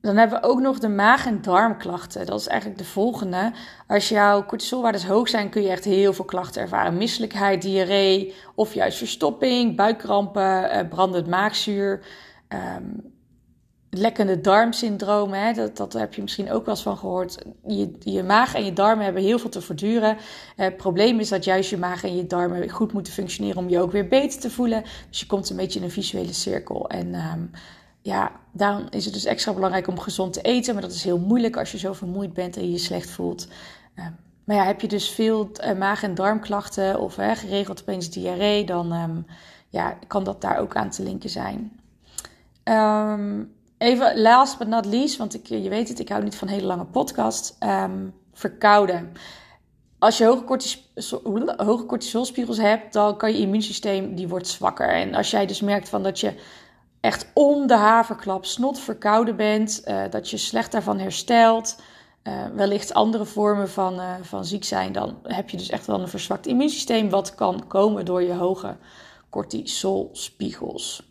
dan 0.08 0.18
hebben 0.18 0.42
we 0.42 0.48
ook 0.48 0.60
nog 0.60 0.80
de 0.80 0.90
maag- 0.90 1.26
en 1.26 1.42
darmklachten. 1.42 2.26
Dat 2.26 2.40
is 2.40 2.48
eigenlijk 2.48 2.80
de 2.80 2.86
volgende. 2.86 3.52
Als 3.88 4.10
jouw 4.10 4.46
cortisolwaardes 4.46 5.06
hoog 5.06 5.30
zijn, 5.30 5.50
kun 5.50 5.62
je 5.62 5.70
echt 5.70 5.84
heel 5.84 6.14
veel 6.14 6.26
klachten 6.26 6.62
ervaren. 6.62 6.98
Misselijkheid, 6.98 7.62
diarree 7.62 8.34
of 8.56 8.74
juist 8.74 8.98
verstopping, 8.98 9.76
buikkrampen, 9.76 10.70
eh, 10.70 10.88
brandend 10.90 11.28
maagzuur. 11.28 12.06
Um, 12.50 13.16
lekkende 13.90 14.42
darmsyndroom, 14.42 15.34
hè? 15.34 15.54
Dat, 15.54 15.78
dat 15.78 15.94
heb 15.94 16.14
je 16.14 16.22
misschien 16.22 16.52
ook 16.52 16.66
wel 16.66 16.74
eens 16.74 16.84
van 16.84 16.98
gehoord. 16.98 17.38
Je, 17.66 17.96
je 18.00 18.24
maag 18.24 18.56
en 18.56 18.66
je 18.66 18.74
darmen 18.74 19.06
hebben 19.06 19.24
heel 19.24 19.40
veel 19.40 19.50
te 19.50 19.62
verduren. 19.62 20.18
Eh, 20.18 20.66
het 20.66 20.78
probleem 20.78 21.20
is 21.20 21.30
dat 21.30 21.44
juist 21.44 21.70
je 21.70 21.78
maag 21.78 22.04
en 22.04 22.16
je 22.16 22.28
darmen 22.28 22.70
goed 22.70 22.94
moeten 22.94 23.14
functioneren 23.14 23.58
om 23.58 23.70
je 23.70 23.80
ook 23.80 23.92
weer 23.92 24.08
beter 24.08 24.40
te 24.40 24.50
voelen. 24.50 24.84
Dus 25.10 25.20
je 25.20 25.26
komt 25.26 25.50
een 25.50 25.56
beetje 25.56 25.80
in 25.80 25.86
een 25.86 25.92
visuele 25.92 26.34
cirkel. 26.34 26.90
En 26.90 27.16
um, 27.16 27.52
ja, 28.08 28.32
daarom 28.52 28.88
is 28.90 29.06
het 29.06 29.14
dus 29.14 29.26
extra 29.26 29.54
belangrijk 29.54 29.88
om 29.88 30.00
gezond 30.00 30.34
te 30.34 30.42
eten. 30.42 30.74
Maar 30.74 30.84
dat 30.84 30.92
is 30.92 31.04
heel 31.04 31.20
moeilijk 31.20 31.58
als 31.58 31.72
je 31.72 31.78
zo 31.78 31.94
vermoeid 31.94 32.34
bent 32.34 32.58
en 32.58 32.64
je 32.64 32.72
je 32.72 32.78
slecht 32.78 33.10
voelt. 33.10 33.48
Uh, 33.96 34.06
maar 34.44 34.56
ja, 34.56 34.66
heb 34.66 34.82
je 34.82 34.88
dus 34.88 35.10
veel 35.10 35.50
uh, 35.64 35.78
maag- 35.78 36.04
en 36.04 36.16
darmklachten 36.16 37.00
of 37.00 37.14
geregeld 37.16 37.82
opeens 37.82 38.10
diarree, 38.10 38.66
dan, 38.66 38.92
um, 38.92 39.26
ja, 39.70 39.98
kan 40.08 40.24
dat 40.24 40.42
daar 40.42 40.58
ook 40.58 40.76
aan 40.76 40.90
te 40.90 41.04
linken 41.04 41.30
zijn. 41.30 41.80
Ehm, 42.64 43.44
even 43.78 44.22
last 44.22 44.58
but 44.58 44.68
not 44.68 44.86
least, 44.86 45.18
want 45.18 45.34
ik, 45.34 45.46
je 45.46 45.70
weet 45.70 45.90
het, 45.90 46.00
ik 46.00 46.10
hou 46.10 46.24
niet 46.24 46.36
van 46.36 46.48
hele 46.48 46.66
lange 46.66 46.86
podcasts. 46.86 47.56
Um, 47.60 48.14
verkouden. 48.34 49.12
Als 50.00 50.18
je 50.18 50.26
hoge, 50.26 50.44
cortisol, 50.44 51.86
cortisolspiegels 51.86 52.58
hebt, 52.58 52.94
dan 52.94 53.18
kan 53.18 53.34
je 53.34 53.40
immuunsysteem 53.40 54.16
die 54.16 54.28
wordt 54.28 54.48
zwakker. 54.48 54.90
En 54.90 55.16
als 55.16 55.32
jij 55.32 55.46
dus 55.46 55.62
merkt 55.62 55.90
van 55.90 56.04
dat 56.04 56.20
je 56.20 56.34
echt 57.02 57.28
om 57.34 57.68
de 57.68 57.76
haverklap 57.76 58.46
snot 58.46 58.80
verkouden 58.80 59.36
bent, 59.36 59.82
uh, 59.86 60.02
dat 60.10 60.30
je 60.30 60.38
slecht 60.38 60.72
daarvan 60.72 61.00
herstelt, 61.00 61.82
uh, 62.24 62.34
wellicht 62.56 62.94
andere 62.94 63.26
vormen 63.26 63.70
van, 63.70 64.00
uh, 64.00 64.12
van 64.22 64.46
ziek 64.46 64.64
zijn, 64.64 64.92
dan 64.92 65.18
heb 65.24 65.50
je 65.50 65.58
dus 65.58 65.70
echt 65.70 65.86
wel 65.86 66.02
een 66.02 66.08
verzwakt 66.08 66.48
immuunsysteem, 66.48 67.10
wat 67.10 67.36
kan 67.36 67.68
komen 67.68 68.06
door 68.06 68.24
je 68.24 68.34
hoge 68.34 68.76
cortisolspiegels. 69.30 71.04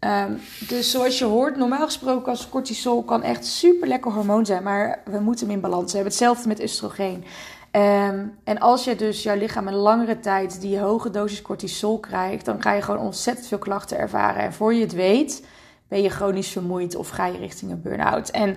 Um, 0.00 0.40
dus 0.68 0.90
zoals 0.90 1.18
je 1.18 1.24
hoort, 1.24 1.56
normaal 1.56 1.84
gesproken 1.84 2.30
als 2.32 2.48
cortisol 2.48 3.02
kan 3.02 3.22
echt 3.22 3.46
super 3.46 3.88
lekker 3.88 4.12
hormoon 4.12 4.46
zijn, 4.46 4.62
maar 4.62 5.02
we 5.04 5.20
moeten 5.20 5.46
hem 5.46 5.54
in 5.54 5.60
balans 5.60 5.92
hebben. 5.92 6.10
Hetzelfde 6.10 6.48
met 6.48 6.62
oestrogeen. 6.62 7.24
Um, 7.76 8.38
en 8.44 8.58
als 8.58 8.84
je 8.84 8.96
dus 8.96 9.22
jouw 9.22 9.36
lichaam 9.36 9.68
een 9.68 9.74
langere 9.74 10.20
tijd 10.20 10.60
die 10.60 10.78
hoge 10.78 11.10
dosis 11.10 11.42
cortisol 11.42 12.00
krijgt, 12.00 12.44
dan 12.44 12.62
ga 12.62 12.72
je 12.72 12.82
gewoon 12.82 13.00
ontzettend 13.00 13.46
veel 13.46 13.58
klachten 13.58 13.98
ervaren. 13.98 14.42
En 14.42 14.52
voor 14.52 14.74
je 14.74 14.80
het 14.80 14.92
weet, 14.92 15.46
ben 15.88 16.02
je 16.02 16.08
chronisch 16.08 16.48
vermoeid 16.48 16.94
of 16.96 17.08
ga 17.08 17.26
je 17.26 17.38
richting 17.38 17.70
een 17.70 17.82
burn-out. 17.82 18.28
En 18.28 18.56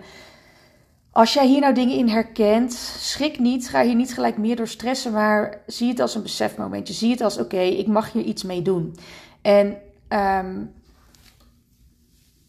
als 1.12 1.34
jij 1.34 1.48
hier 1.48 1.60
nou 1.60 1.74
dingen 1.74 1.98
in 1.98 2.08
herkent, 2.08 2.74
schrik 2.98 3.40
niet. 3.40 3.70
Ga 3.70 3.84
hier 3.84 3.96
niet 3.96 4.14
gelijk 4.14 4.38
meer 4.38 4.56
door 4.56 4.68
stressen, 4.68 5.12
maar 5.12 5.62
zie 5.66 5.90
het 5.90 6.00
als 6.00 6.16
een 6.16 6.22
besefmomentje. 6.22 6.94
Zie 6.94 7.12
het 7.12 7.22
als: 7.22 7.38
oké, 7.38 7.60
ik 7.60 7.88
mag 7.88 8.12
hier 8.12 8.24
iets 8.24 8.44
mee 8.44 8.62
doen. 8.62 8.98
En 9.42 9.78
um, 10.10 10.74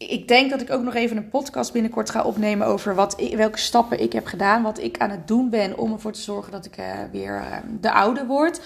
ik 0.07 0.27
denk 0.27 0.49
dat 0.49 0.61
ik 0.61 0.71
ook 0.71 0.83
nog 0.83 0.95
even 0.95 1.17
een 1.17 1.29
podcast 1.29 1.73
binnenkort 1.73 2.09
ga 2.09 2.23
opnemen 2.23 2.67
over 2.67 2.95
wat 2.95 3.29
welke 3.35 3.59
stappen 3.59 4.01
ik 4.01 4.13
heb 4.13 4.25
gedaan. 4.25 4.63
Wat 4.63 4.79
ik 4.79 4.97
aan 4.97 5.09
het 5.09 5.27
doen 5.27 5.49
ben 5.49 5.77
om 5.77 5.91
ervoor 5.91 6.11
te 6.11 6.21
zorgen 6.21 6.51
dat 6.51 6.65
ik 6.65 6.77
uh, 6.77 6.85
weer 7.11 7.35
uh, 7.35 7.57
de 7.81 7.91
oude 7.91 8.25
word. 8.25 8.61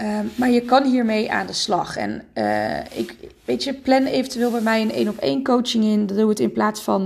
Uh, 0.00 0.18
maar 0.34 0.50
je 0.50 0.60
kan 0.60 0.84
hiermee 0.84 1.32
aan 1.32 1.46
de 1.46 1.52
slag. 1.52 1.96
En 1.96 2.22
uh, 2.34 2.78
ik 2.78 3.16
weet 3.44 3.64
je, 3.64 3.74
plan 3.74 4.04
eventueel 4.04 4.50
bij 4.50 4.60
mij 4.60 4.82
een 4.82 4.92
één 4.92 5.08
op 5.08 5.18
één 5.18 5.44
coaching 5.44 5.84
in. 5.84 6.06
Dat 6.06 6.16
doe 6.16 6.28
het 6.28 6.40
in 6.40 6.52
plaats 6.52 6.80
van 6.80 7.04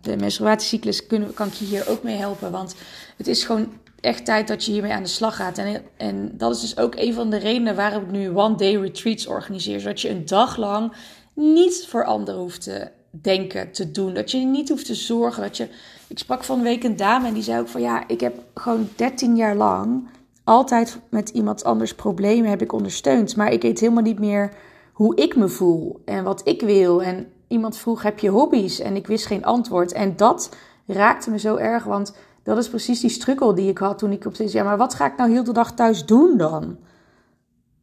de 0.00 0.16
menstruatiecyclus. 0.16 1.06
Kun, 1.06 1.34
kan 1.34 1.46
ik 1.46 1.52
je 1.52 1.64
hier 1.64 1.88
ook 1.88 2.02
mee 2.02 2.16
helpen. 2.16 2.50
Want 2.50 2.74
het 3.16 3.26
is 3.26 3.44
gewoon 3.44 3.72
echt 4.00 4.24
tijd 4.24 4.48
dat 4.48 4.64
je 4.64 4.72
hiermee 4.72 4.92
aan 4.92 5.02
de 5.02 5.08
slag 5.08 5.36
gaat. 5.36 5.58
En, 5.58 5.82
en 5.96 6.30
dat 6.36 6.54
is 6.54 6.60
dus 6.60 6.76
ook 6.76 6.94
een 6.96 7.14
van 7.14 7.30
de 7.30 7.38
redenen 7.38 7.76
waarom 7.76 8.02
ik 8.02 8.10
nu 8.10 8.30
one 8.30 8.56
day 8.56 8.76
retreats 8.76 9.26
organiseer. 9.26 9.80
Zodat 9.80 10.00
je 10.00 10.10
een 10.10 10.26
dag 10.26 10.56
lang 10.56 10.92
niet 11.34 11.86
voor 11.88 12.04
anderen 12.04 12.40
hoeft 12.40 12.62
te 12.62 12.90
denken, 13.10 13.72
te 13.72 13.90
doen. 13.90 14.14
Dat 14.14 14.30
je 14.30 14.38
niet 14.38 14.68
hoeft 14.68 14.86
te 14.86 14.94
zorgen. 14.94 15.42
Dat 15.42 15.56
je... 15.56 15.68
Ik 16.08 16.18
sprak 16.18 16.44
van 16.44 16.58
een 16.58 16.64
week 16.64 16.84
een 16.84 16.96
dame 16.96 17.26
en 17.28 17.34
die 17.34 17.42
zei 17.42 17.60
ook 17.60 17.68
van 17.68 17.80
ja, 17.80 18.08
ik 18.08 18.20
heb 18.20 18.38
gewoon 18.54 18.88
13 18.96 19.36
jaar 19.36 19.56
lang 19.56 20.08
altijd 20.44 20.98
met 21.08 21.28
iemand 21.28 21.64
anders 21.64 21.94
problemen 21.94 22.50
heb 22.50 22.62
ik 22.62 22.72
ondersteund. 22.72 23.36
Maar 23.36 23.52
ik 23.52 23.62
weet 23.62 23.80
helemaal 23.80 24.02
niet 24.02 24.18
meer 24.18 24.52
hoe 24.92 25.16
ik 25.16 25.36
me 25.36 25.48
voel 25.48 26.02
en 26.04 26.24
wat 26.24 26.40
ik 26.44 26.60
wil. 26.60 27.02
En 27.02 27.26
iemand 27.48 27.76
vroeg, 27.76 28.02
heb 28.02 28.18
je 28.18 28.28
hobby's? 28.28 28.80
En 28.80 28.96
ik 28.96 29.06
wist 29.06 29.26
geen 29.26 29.44
antwoord. 29.44 29.92
En 29.92 30.16
dat 30.16 30.56
raakte 30.86 31.30
me 31.30 31.38
zo 31.38 31.56
erg, 31.56 31.84
want 31.84 32.16
dat 32.42 32.58
is 32.58 32.68
precies 32.68 33.00
die 33.00 33.10
strukkel 33.10 33.54
die 33.54 33.70
ik 33.70 33.78
had 33.78 33.98
toen 33.98 34.12
ik 34.12 34.24
op 34.24 34.34
steeds... 34.34 34.52
Ja, 34.52 34.64
maar 34.64 34.76
wat 34.76 34.94
ga 34.94 35.06
ik 35.06 35.16
nou 35.16 35.30
heel 35.30 35.44
de 35.44 35.52
dag 35.52 35.74
thuis 35.74 36.06
doen 36.06 36.36
dan? 36.36 36.78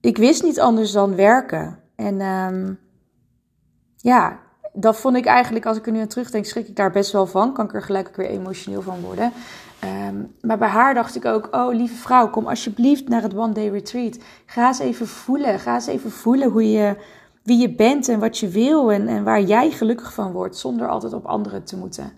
Ik 0.02 0.18
wist 0.18 0.44
niet 0.44 0.60
anders 0.60 0.92
dan 0.92 1.16
werken. 1.16 1.80
En 1.96 2.22
um, 2.22 2.80
ja, 4.02 4.40
dat 4.74 4.98
vond 4.98 5.16
ik 5.16 5.26
eigenlijk, 5.26 5.66
als 5.66 5.78
ik 5.78 5.86
er 5.86 5.92
nu 5.92 6.00
aan 6.00 6.08
terugdenk, 6.08 6.46
schrik 6.46 6.68
ik 6.68 6.76
daar 6.76 6.92
best 6.92 7.12
wel 7.12 7.26
van. 7.26 7.54
Kan 7.54 7.66
ik 7.66 7.74
er 7.74 7.82
gelijk 7.82 8.08
ook 8.08 8.16
weer 8.16 8.30
emotioneel 8.30 8.82
van 8.82 9.02
worden. 9.02 9.32
Um, 10.08 10.36
maar 10.42 10.58
bij 10.58 10.68
haar 10.68 10.94
dacht 10.94 11.16
ik 11.16 11.26
ook, 11.26 11.48
oh 11.52 11.74
lieve 11.74 11.96
vrouw, 11.96 12.30
kom 12.30 12.48
alsjeblieft 12.48 13.08
naar 13.08 13.22
het 13.22 13.36
One 13.36 13.54
Day 13.54 13.70
Retreat. 13.70 14.18
Ga 14.46 14.68
eens 14.68 14.80
even 14.80 15.08
voelen, 15.08 15.60
ga 15.60 15.74
eens 15.74 15.88
even 15.88 16.12
voelen 16.12 16.50
hoe 16.50 16.72
je, 16.72 16.96
wie 17.44 17.58
je 17.58 17.76
bent 17.76 18.10
en 18.10 18.20
wat 18.20 18.38
je 18.38 18.48
wil 18.48 18.92
en, 18.92 19.08
en 19.08 19.24
waar 19.24 19.42
jij 19.42 19.72
gelukkig 19.72 20.14
van 20.14 20.32
wordt. 20.32 20.58
Zonder 20.58 20.90
altijd 20.90 21.14
op 21.14 21.26
anderen 21.26 21.64
te 21.64 21.78
moeten, 21.78 22.12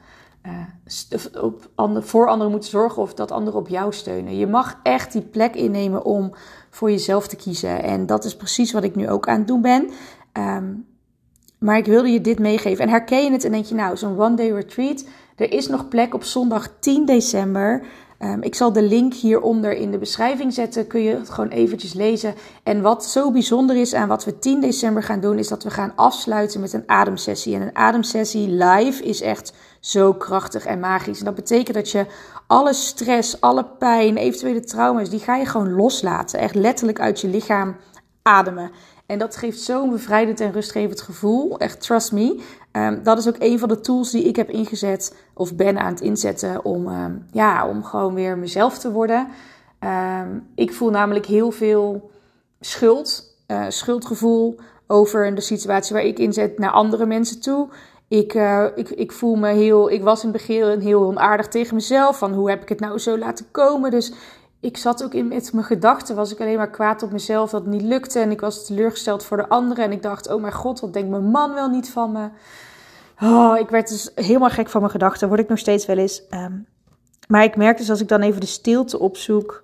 uh, 0.46 1.22
op 1.36 1.70
voor 2.00 2.28
anderen 2.28 2.52
moeten 2.52 2.70
zorgen 2.70 3.02
of 3.02 3.14
dat 3.14 3.32
anderen 3.32 3.60
op 3.60 3.68
jou 3.68 3.94
steunen. 3.94 4.38
Je 4.38 4.48
mag 4.48 4.80
echt 4.84 5.12
die 5.12 5.22
plek 5.22 5.56
innemen 5.56 6.06
om 6.06 6.34
voor 6.70 6.92
jezelf 6.92 7.28
te 7.28 7.36
kiezen. 7.36 7.84
En 7.84 8.06
dat 8.06 8.26
is 8.26 8.36
precies 8.36 8.72
wat 8.72 8.84
ik 8.84 8.96
nu 8.96 9.10
ook 9.10 9.28
aan 9.28 9.38
het 9.38 9.48
doen 9.48 9.62
ben. 9.62 9.90
Um, 10.34 10.86
maar 11.64 11.78
ik 11.78 11.86
wilde 11.86 12.10
je 12.10 12.22
dit 12.22 12.40
meegeven. 12.40 12.84
En 12.84 12.90
herken 12.90 13.24
je 13.24 13.32
het 13.32 13.44
en 13.44 13.52
denk 13.52 13.66
je, 13.66 13.76
nou, 13.76 13.98
zo'n 13.98 14.20
one-day 14.20 14.52
retreat. 14.52 15.06
Er 15.36 15.52
is 15.52 15.68
nog 15.68 15.88
plek 15.88 16.14
op 16.14 16.24
zondag 16.24 16.68
10 16.80 17.06
december. 17.06 17.84
Um, 18.20 18.42
ik 18.42 18.56
zal 18.56 18.74
de 18.74 18.82
link 18.82 19.14
hieronder 19.14 19.74
in 19.74 19.92
de 19.92 19.98
beschrijving 19.98 20.54
zetten. 20.54 20.88
Kun 20.88 21.02
je 21.02 21.16
het 21.16 21.30
gewoon 21.30 21.50
eventjes 21.50 21.94
lezen. 21.94 22.34
En 22.64 22.82
wat 22.82 23.06
zo 23.06 23.32
bijzonder 23.32 23.76
is 23.76 23.94
aan 23.94 24.08
wat 24.08 24.26
we 24.26 24.40
10 24.40 24.62
december 24.62 25.04
gaan 25.04 25.20
doen, 25.20 25.38
is 25.38 25.48
dat 25.48 25.64
we 25.64 25.70
gaan 25.70 25.94
afsluiten 25.96 26.62
met 26.62 26.74
een 26.74 26.84
ademsessie. 26.86 27.56
En 27.56 27.62
een 27.62 27.76
ademsessie 27.76 28.48
live 28.50 29.04
is 29.04 29.22
echt 29.22 29.54
zo 29.80 30.14
krachtig 30.14 30.66
en 30.66 30.80
magisch. 30.80 31.20
En 31.20 31.26
dat 31.26 31.36
betekent 31.36 31.76
dat 31.76 31.92
je 31.92 32.06
alle 32.48 32.74
stress, 32.74 33.42
alle 33.42 33.66
pijn, 33.66 34.18
eventuele 34.18 34.64
trauma's, 34.64 35.10
die 35.10 35.20
ga 35.20 35.36
je 35.36 35.46
gewoon 35.46 35.74
loslaten. 35.74 36.40
Echt 36.40 36.56
letterlijk 36.56 37.00
uit 37.00 37.22
je 37.22 37.28
lichaam 37.28 37.76
ademen. 38.22 38.72
En 39.06 39.20
dat 39.20 39.36
geeft 39.36 39.62
zo'n 39.62 39.90
bevrijdend 39.90 40.40
en 40.40 40.52
rustgevend 40.52 41.02
gevoel. 41.02 41.60
Echt, 41.60 41.82
trust 41.82 42.12
me. 42.12 42.44
Um, 42.72 43.04
dat 43.04 43.18
is 43.18 43.28
ook 43.28 43.36
een 43.40 43.60
van 43.60 43.68
de 43.68 43.80
tools 43.80 44.12
die 44.12 44.24
ik 44.24 44.36
heb 44.36 44.50
ingezet 44.50 45.16
of 45.34 45.56
ben 45.56 45.78
aan 45.78 45.92
het 45.94 46.02
inzetten 46.02 46.66
om, 46.66 46.88
um, 46.88 47.26
ja, 47.32 47.68
om 47.68 47.84
gewoon 47.84 48.14
weer 48.14 48.38
mezelf 48.38 48.78
te 48.78 48.92
worden. 48.92 49.28
Um, 49.80 50.48
ik 50.56 50.74
voel 50.74 50.90
namelijk 50.90 51.26
heel 51.26 51.52
veel 51.52 52.12
schuld, 52.60 53.36
uh, 53.48 53.66
schuldgevoel 53.70 54.60
over 54.88 55.36
de 55.36 55.42
situatie 55.42 55.96
waar 55.96 56.04
ik 56.04 56.20
in 56.20 56.34
zet 56.34 56.60
naar 56.60 56.72
andere 56.72 57.06
mensen 57.06 57.42
toe. 57.42 57.70
Ik, 58.08 58.34
uh, 58.34 58.66
ik, 58.76 58.90
ik 58.90 59.12
voel 59.12 59.36
me 59.36 59.50
heel. 59.50 59.92
Ik 59.92 60.04
was 60.04 60.24
in 60.24 60.30
het 60.30 60.38
begin 60.38 60.80
heel 60.80 61.04
onaardig 61.04 61.48
tegen 61.48 61.76
mezelf. 61.76 62.18
Van 62.18 62.34
hoe 62.34 62.50
heb 62.50 62.62
ik 62.62 62.70
het 62.70 62.80
nou 62.80 63.00
zo 63.00 63.18
laten 63.18 63.46
komen? 63.52 63.92
Dus 63.92 64.14
ik 64.64 64.78
zat 64.78 65.04
ook 65.04 65.14
in 65.14 65.28
met 65.28 65.54
mijn 65.54 65.66
gedachten, 65.66 66.16
was 66.16 66.32
ik 66.32 66.40
alleen 66.40 66.58
maar 66.58 66.70
kwaad 66.70 67.04
op 67.04 67.12
mezelf 67.12 67.50
dat 67.50 67.62
het 67.62 67.70
niet 67.70 67.82
lukte. 67.82 68.20
En 68.20 68.32
ik 68.32 68.42
was 68.42 68.66
teleurgesteld 68.66 69.24
voor 69.24 69.38
de 69.38 69.50
anderen. 69.50 69.84
En 69.84 69.92
ik 69.92 70.02
dacht, 70.02 70.30
oh 70.30 70.42
mijn 70.42 70.54
god, 70.54 70.80
wat 70.80 70.94
denkt 70.94 71.10
mijn 71.10 71.24
man 71.24 71.54
wel 71.54 71.70
niet 71.70 71.90
van 71.90 72.12
me? 72.12 72.30
Oh, 73.22 73.58
ik 73.60 73.70
werd 73.70 73.90
dus 73.90 74.12
helemaal 74.16 74.50
gek 74.50 74.70
van 74.70 74.80
mijn 74.80 74.92
gedachten. 74.92 75.28
Word 75.28 75.40
ik 75.40 75.50
nog 75.50 75.60
steeds 75.60 75.86
wel 75.86 75.98
eens. 75.98 76.24
Um, 76.30 76.66
maar 77.28 77.44
ik 77.44 77.56
merk 77.56 77.78
dus 77.78 77.90
als 77.90 78.02
ik 78.02 78.08
dan 78.08 78.22
even 78.22 78.40
de 78.40 78.46
stilte 78.46 79.00
opzoek. 79.00 79.64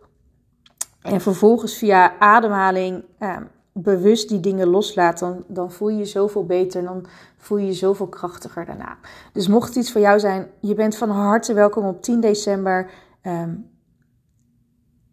En 1.02 1.22
vervolgens 1.22 1.78
via 1.78 2.18
ademhaling 2.20 3.04
um, 3.20 3.48
bewust 3.74 4.30
die 4.30 4.40
dingen 4.40 4.68
loslaat. 4.68 5.20
Dan, 5.20 5.44
dan 5.48 5.72
voel 5.72 5.90
je 5.90 5.98
je 5.98 6.06
zoveel 6.06 6.46
beter. 6.46 6.80
En 6.80 6.86
dan 6.86 7.06
voel 7.38 7.58
je 7.58 7.66
je 7.66 7.74
zoveel 7.74 8.08
krachtiger 8.08 8.66
daarna. 8.66 8.98
Dus 9.34 9.48
mocht 9.48 9.68
het 9.68 9.78
iets 9.78 9.92
voor 9.92 10.02
jou 10.02 10.20
zijn, 10.20 10.48
je 10.60 10.74
bent 10.74 10.98
van 10.98 11.10
harte 11.10 11.54
welkom 11.54 11.86
op 11.86 12.02
10 12.02 12.20
december. 12.20 12.90
Um, 13.24 13.78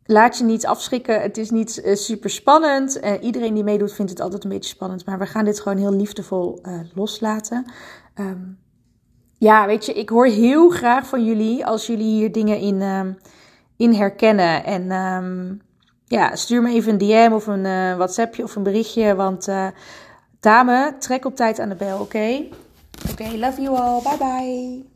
laat 0.07 0.39
je 0.39 0.45
niet 0.45 0.67
afschrikken. 0.67 1.21
Het 1.21 1.37
is 1.37 1.51
niet 1.51 1.83
uh, 1.85 1.95
super 1.95 2.31
spannend. 2.31 3.05
Uh, 3.05 3.13
iedereen 3.21 3.55
die 3.55 3.65
meedoet 3.65 3.93
vindt 3.93 4.11
het 4.11 4.21
altijd 4.21 4.45
een 4.45 4.51
beetje 4.51 4.71
spannend. 4.71 5.07
Maar 5.07 5.19
we 5.19 5.27
gaan 5.27 5.45
dit 5.45 5.61
gewoon 5.61 5.79
heel 5.79 5.93
liefdevol 5.93 6.59
uh, 6.63 6.81
loslaten. 6.95 7.73
Um, 8.15 8.59
ja, 9.39 9.67
weet 9.67 9.87
je, 9.87 9.93
ik 9.93 10.09
hoor 10.09 10.27
heel 10.27 10.69
graag 10.69 11.07
van 11.07 11.25
jullie 11.25 11.67
als 11.67 11.87
jullie 11.87 12.15
hier 12.15 12.33
dingen 12.33 12.59
in, 12.59 12.83
um, 12.83 13.19
in 13.77 13.93
herkennen. 13.93 14.65
En 14.65 14.93
um, 14.93 15.61
ja, 16.05 16.37
stuur 16.37 16.63
me 16.63 16.71
even 16.71 16.93
een 16.93 16.99
DM 16.99 17.31
of 17.33 17.47
een 17.47 17.97
WhatsAppje 17.97 18.43
of 18.43 18.57
een 18.57 18.63
berichtje. 18.63 19.15
Want 19.15 19.49
dame, 20.41 20.95
trek 20.99 21.25
op 21.25 21.37
tijd 21.37 21.59
aan 21.59 21.69
de 21.69 21.75
bel, 21.75 22.01
oké? 22.01 22.45
Oké, 23.11 23.37
love 23.37 23.63
you 23.63 23.79
all. 23.79 24.03
Bye 24.03 24.17
bye. 24.19 24.95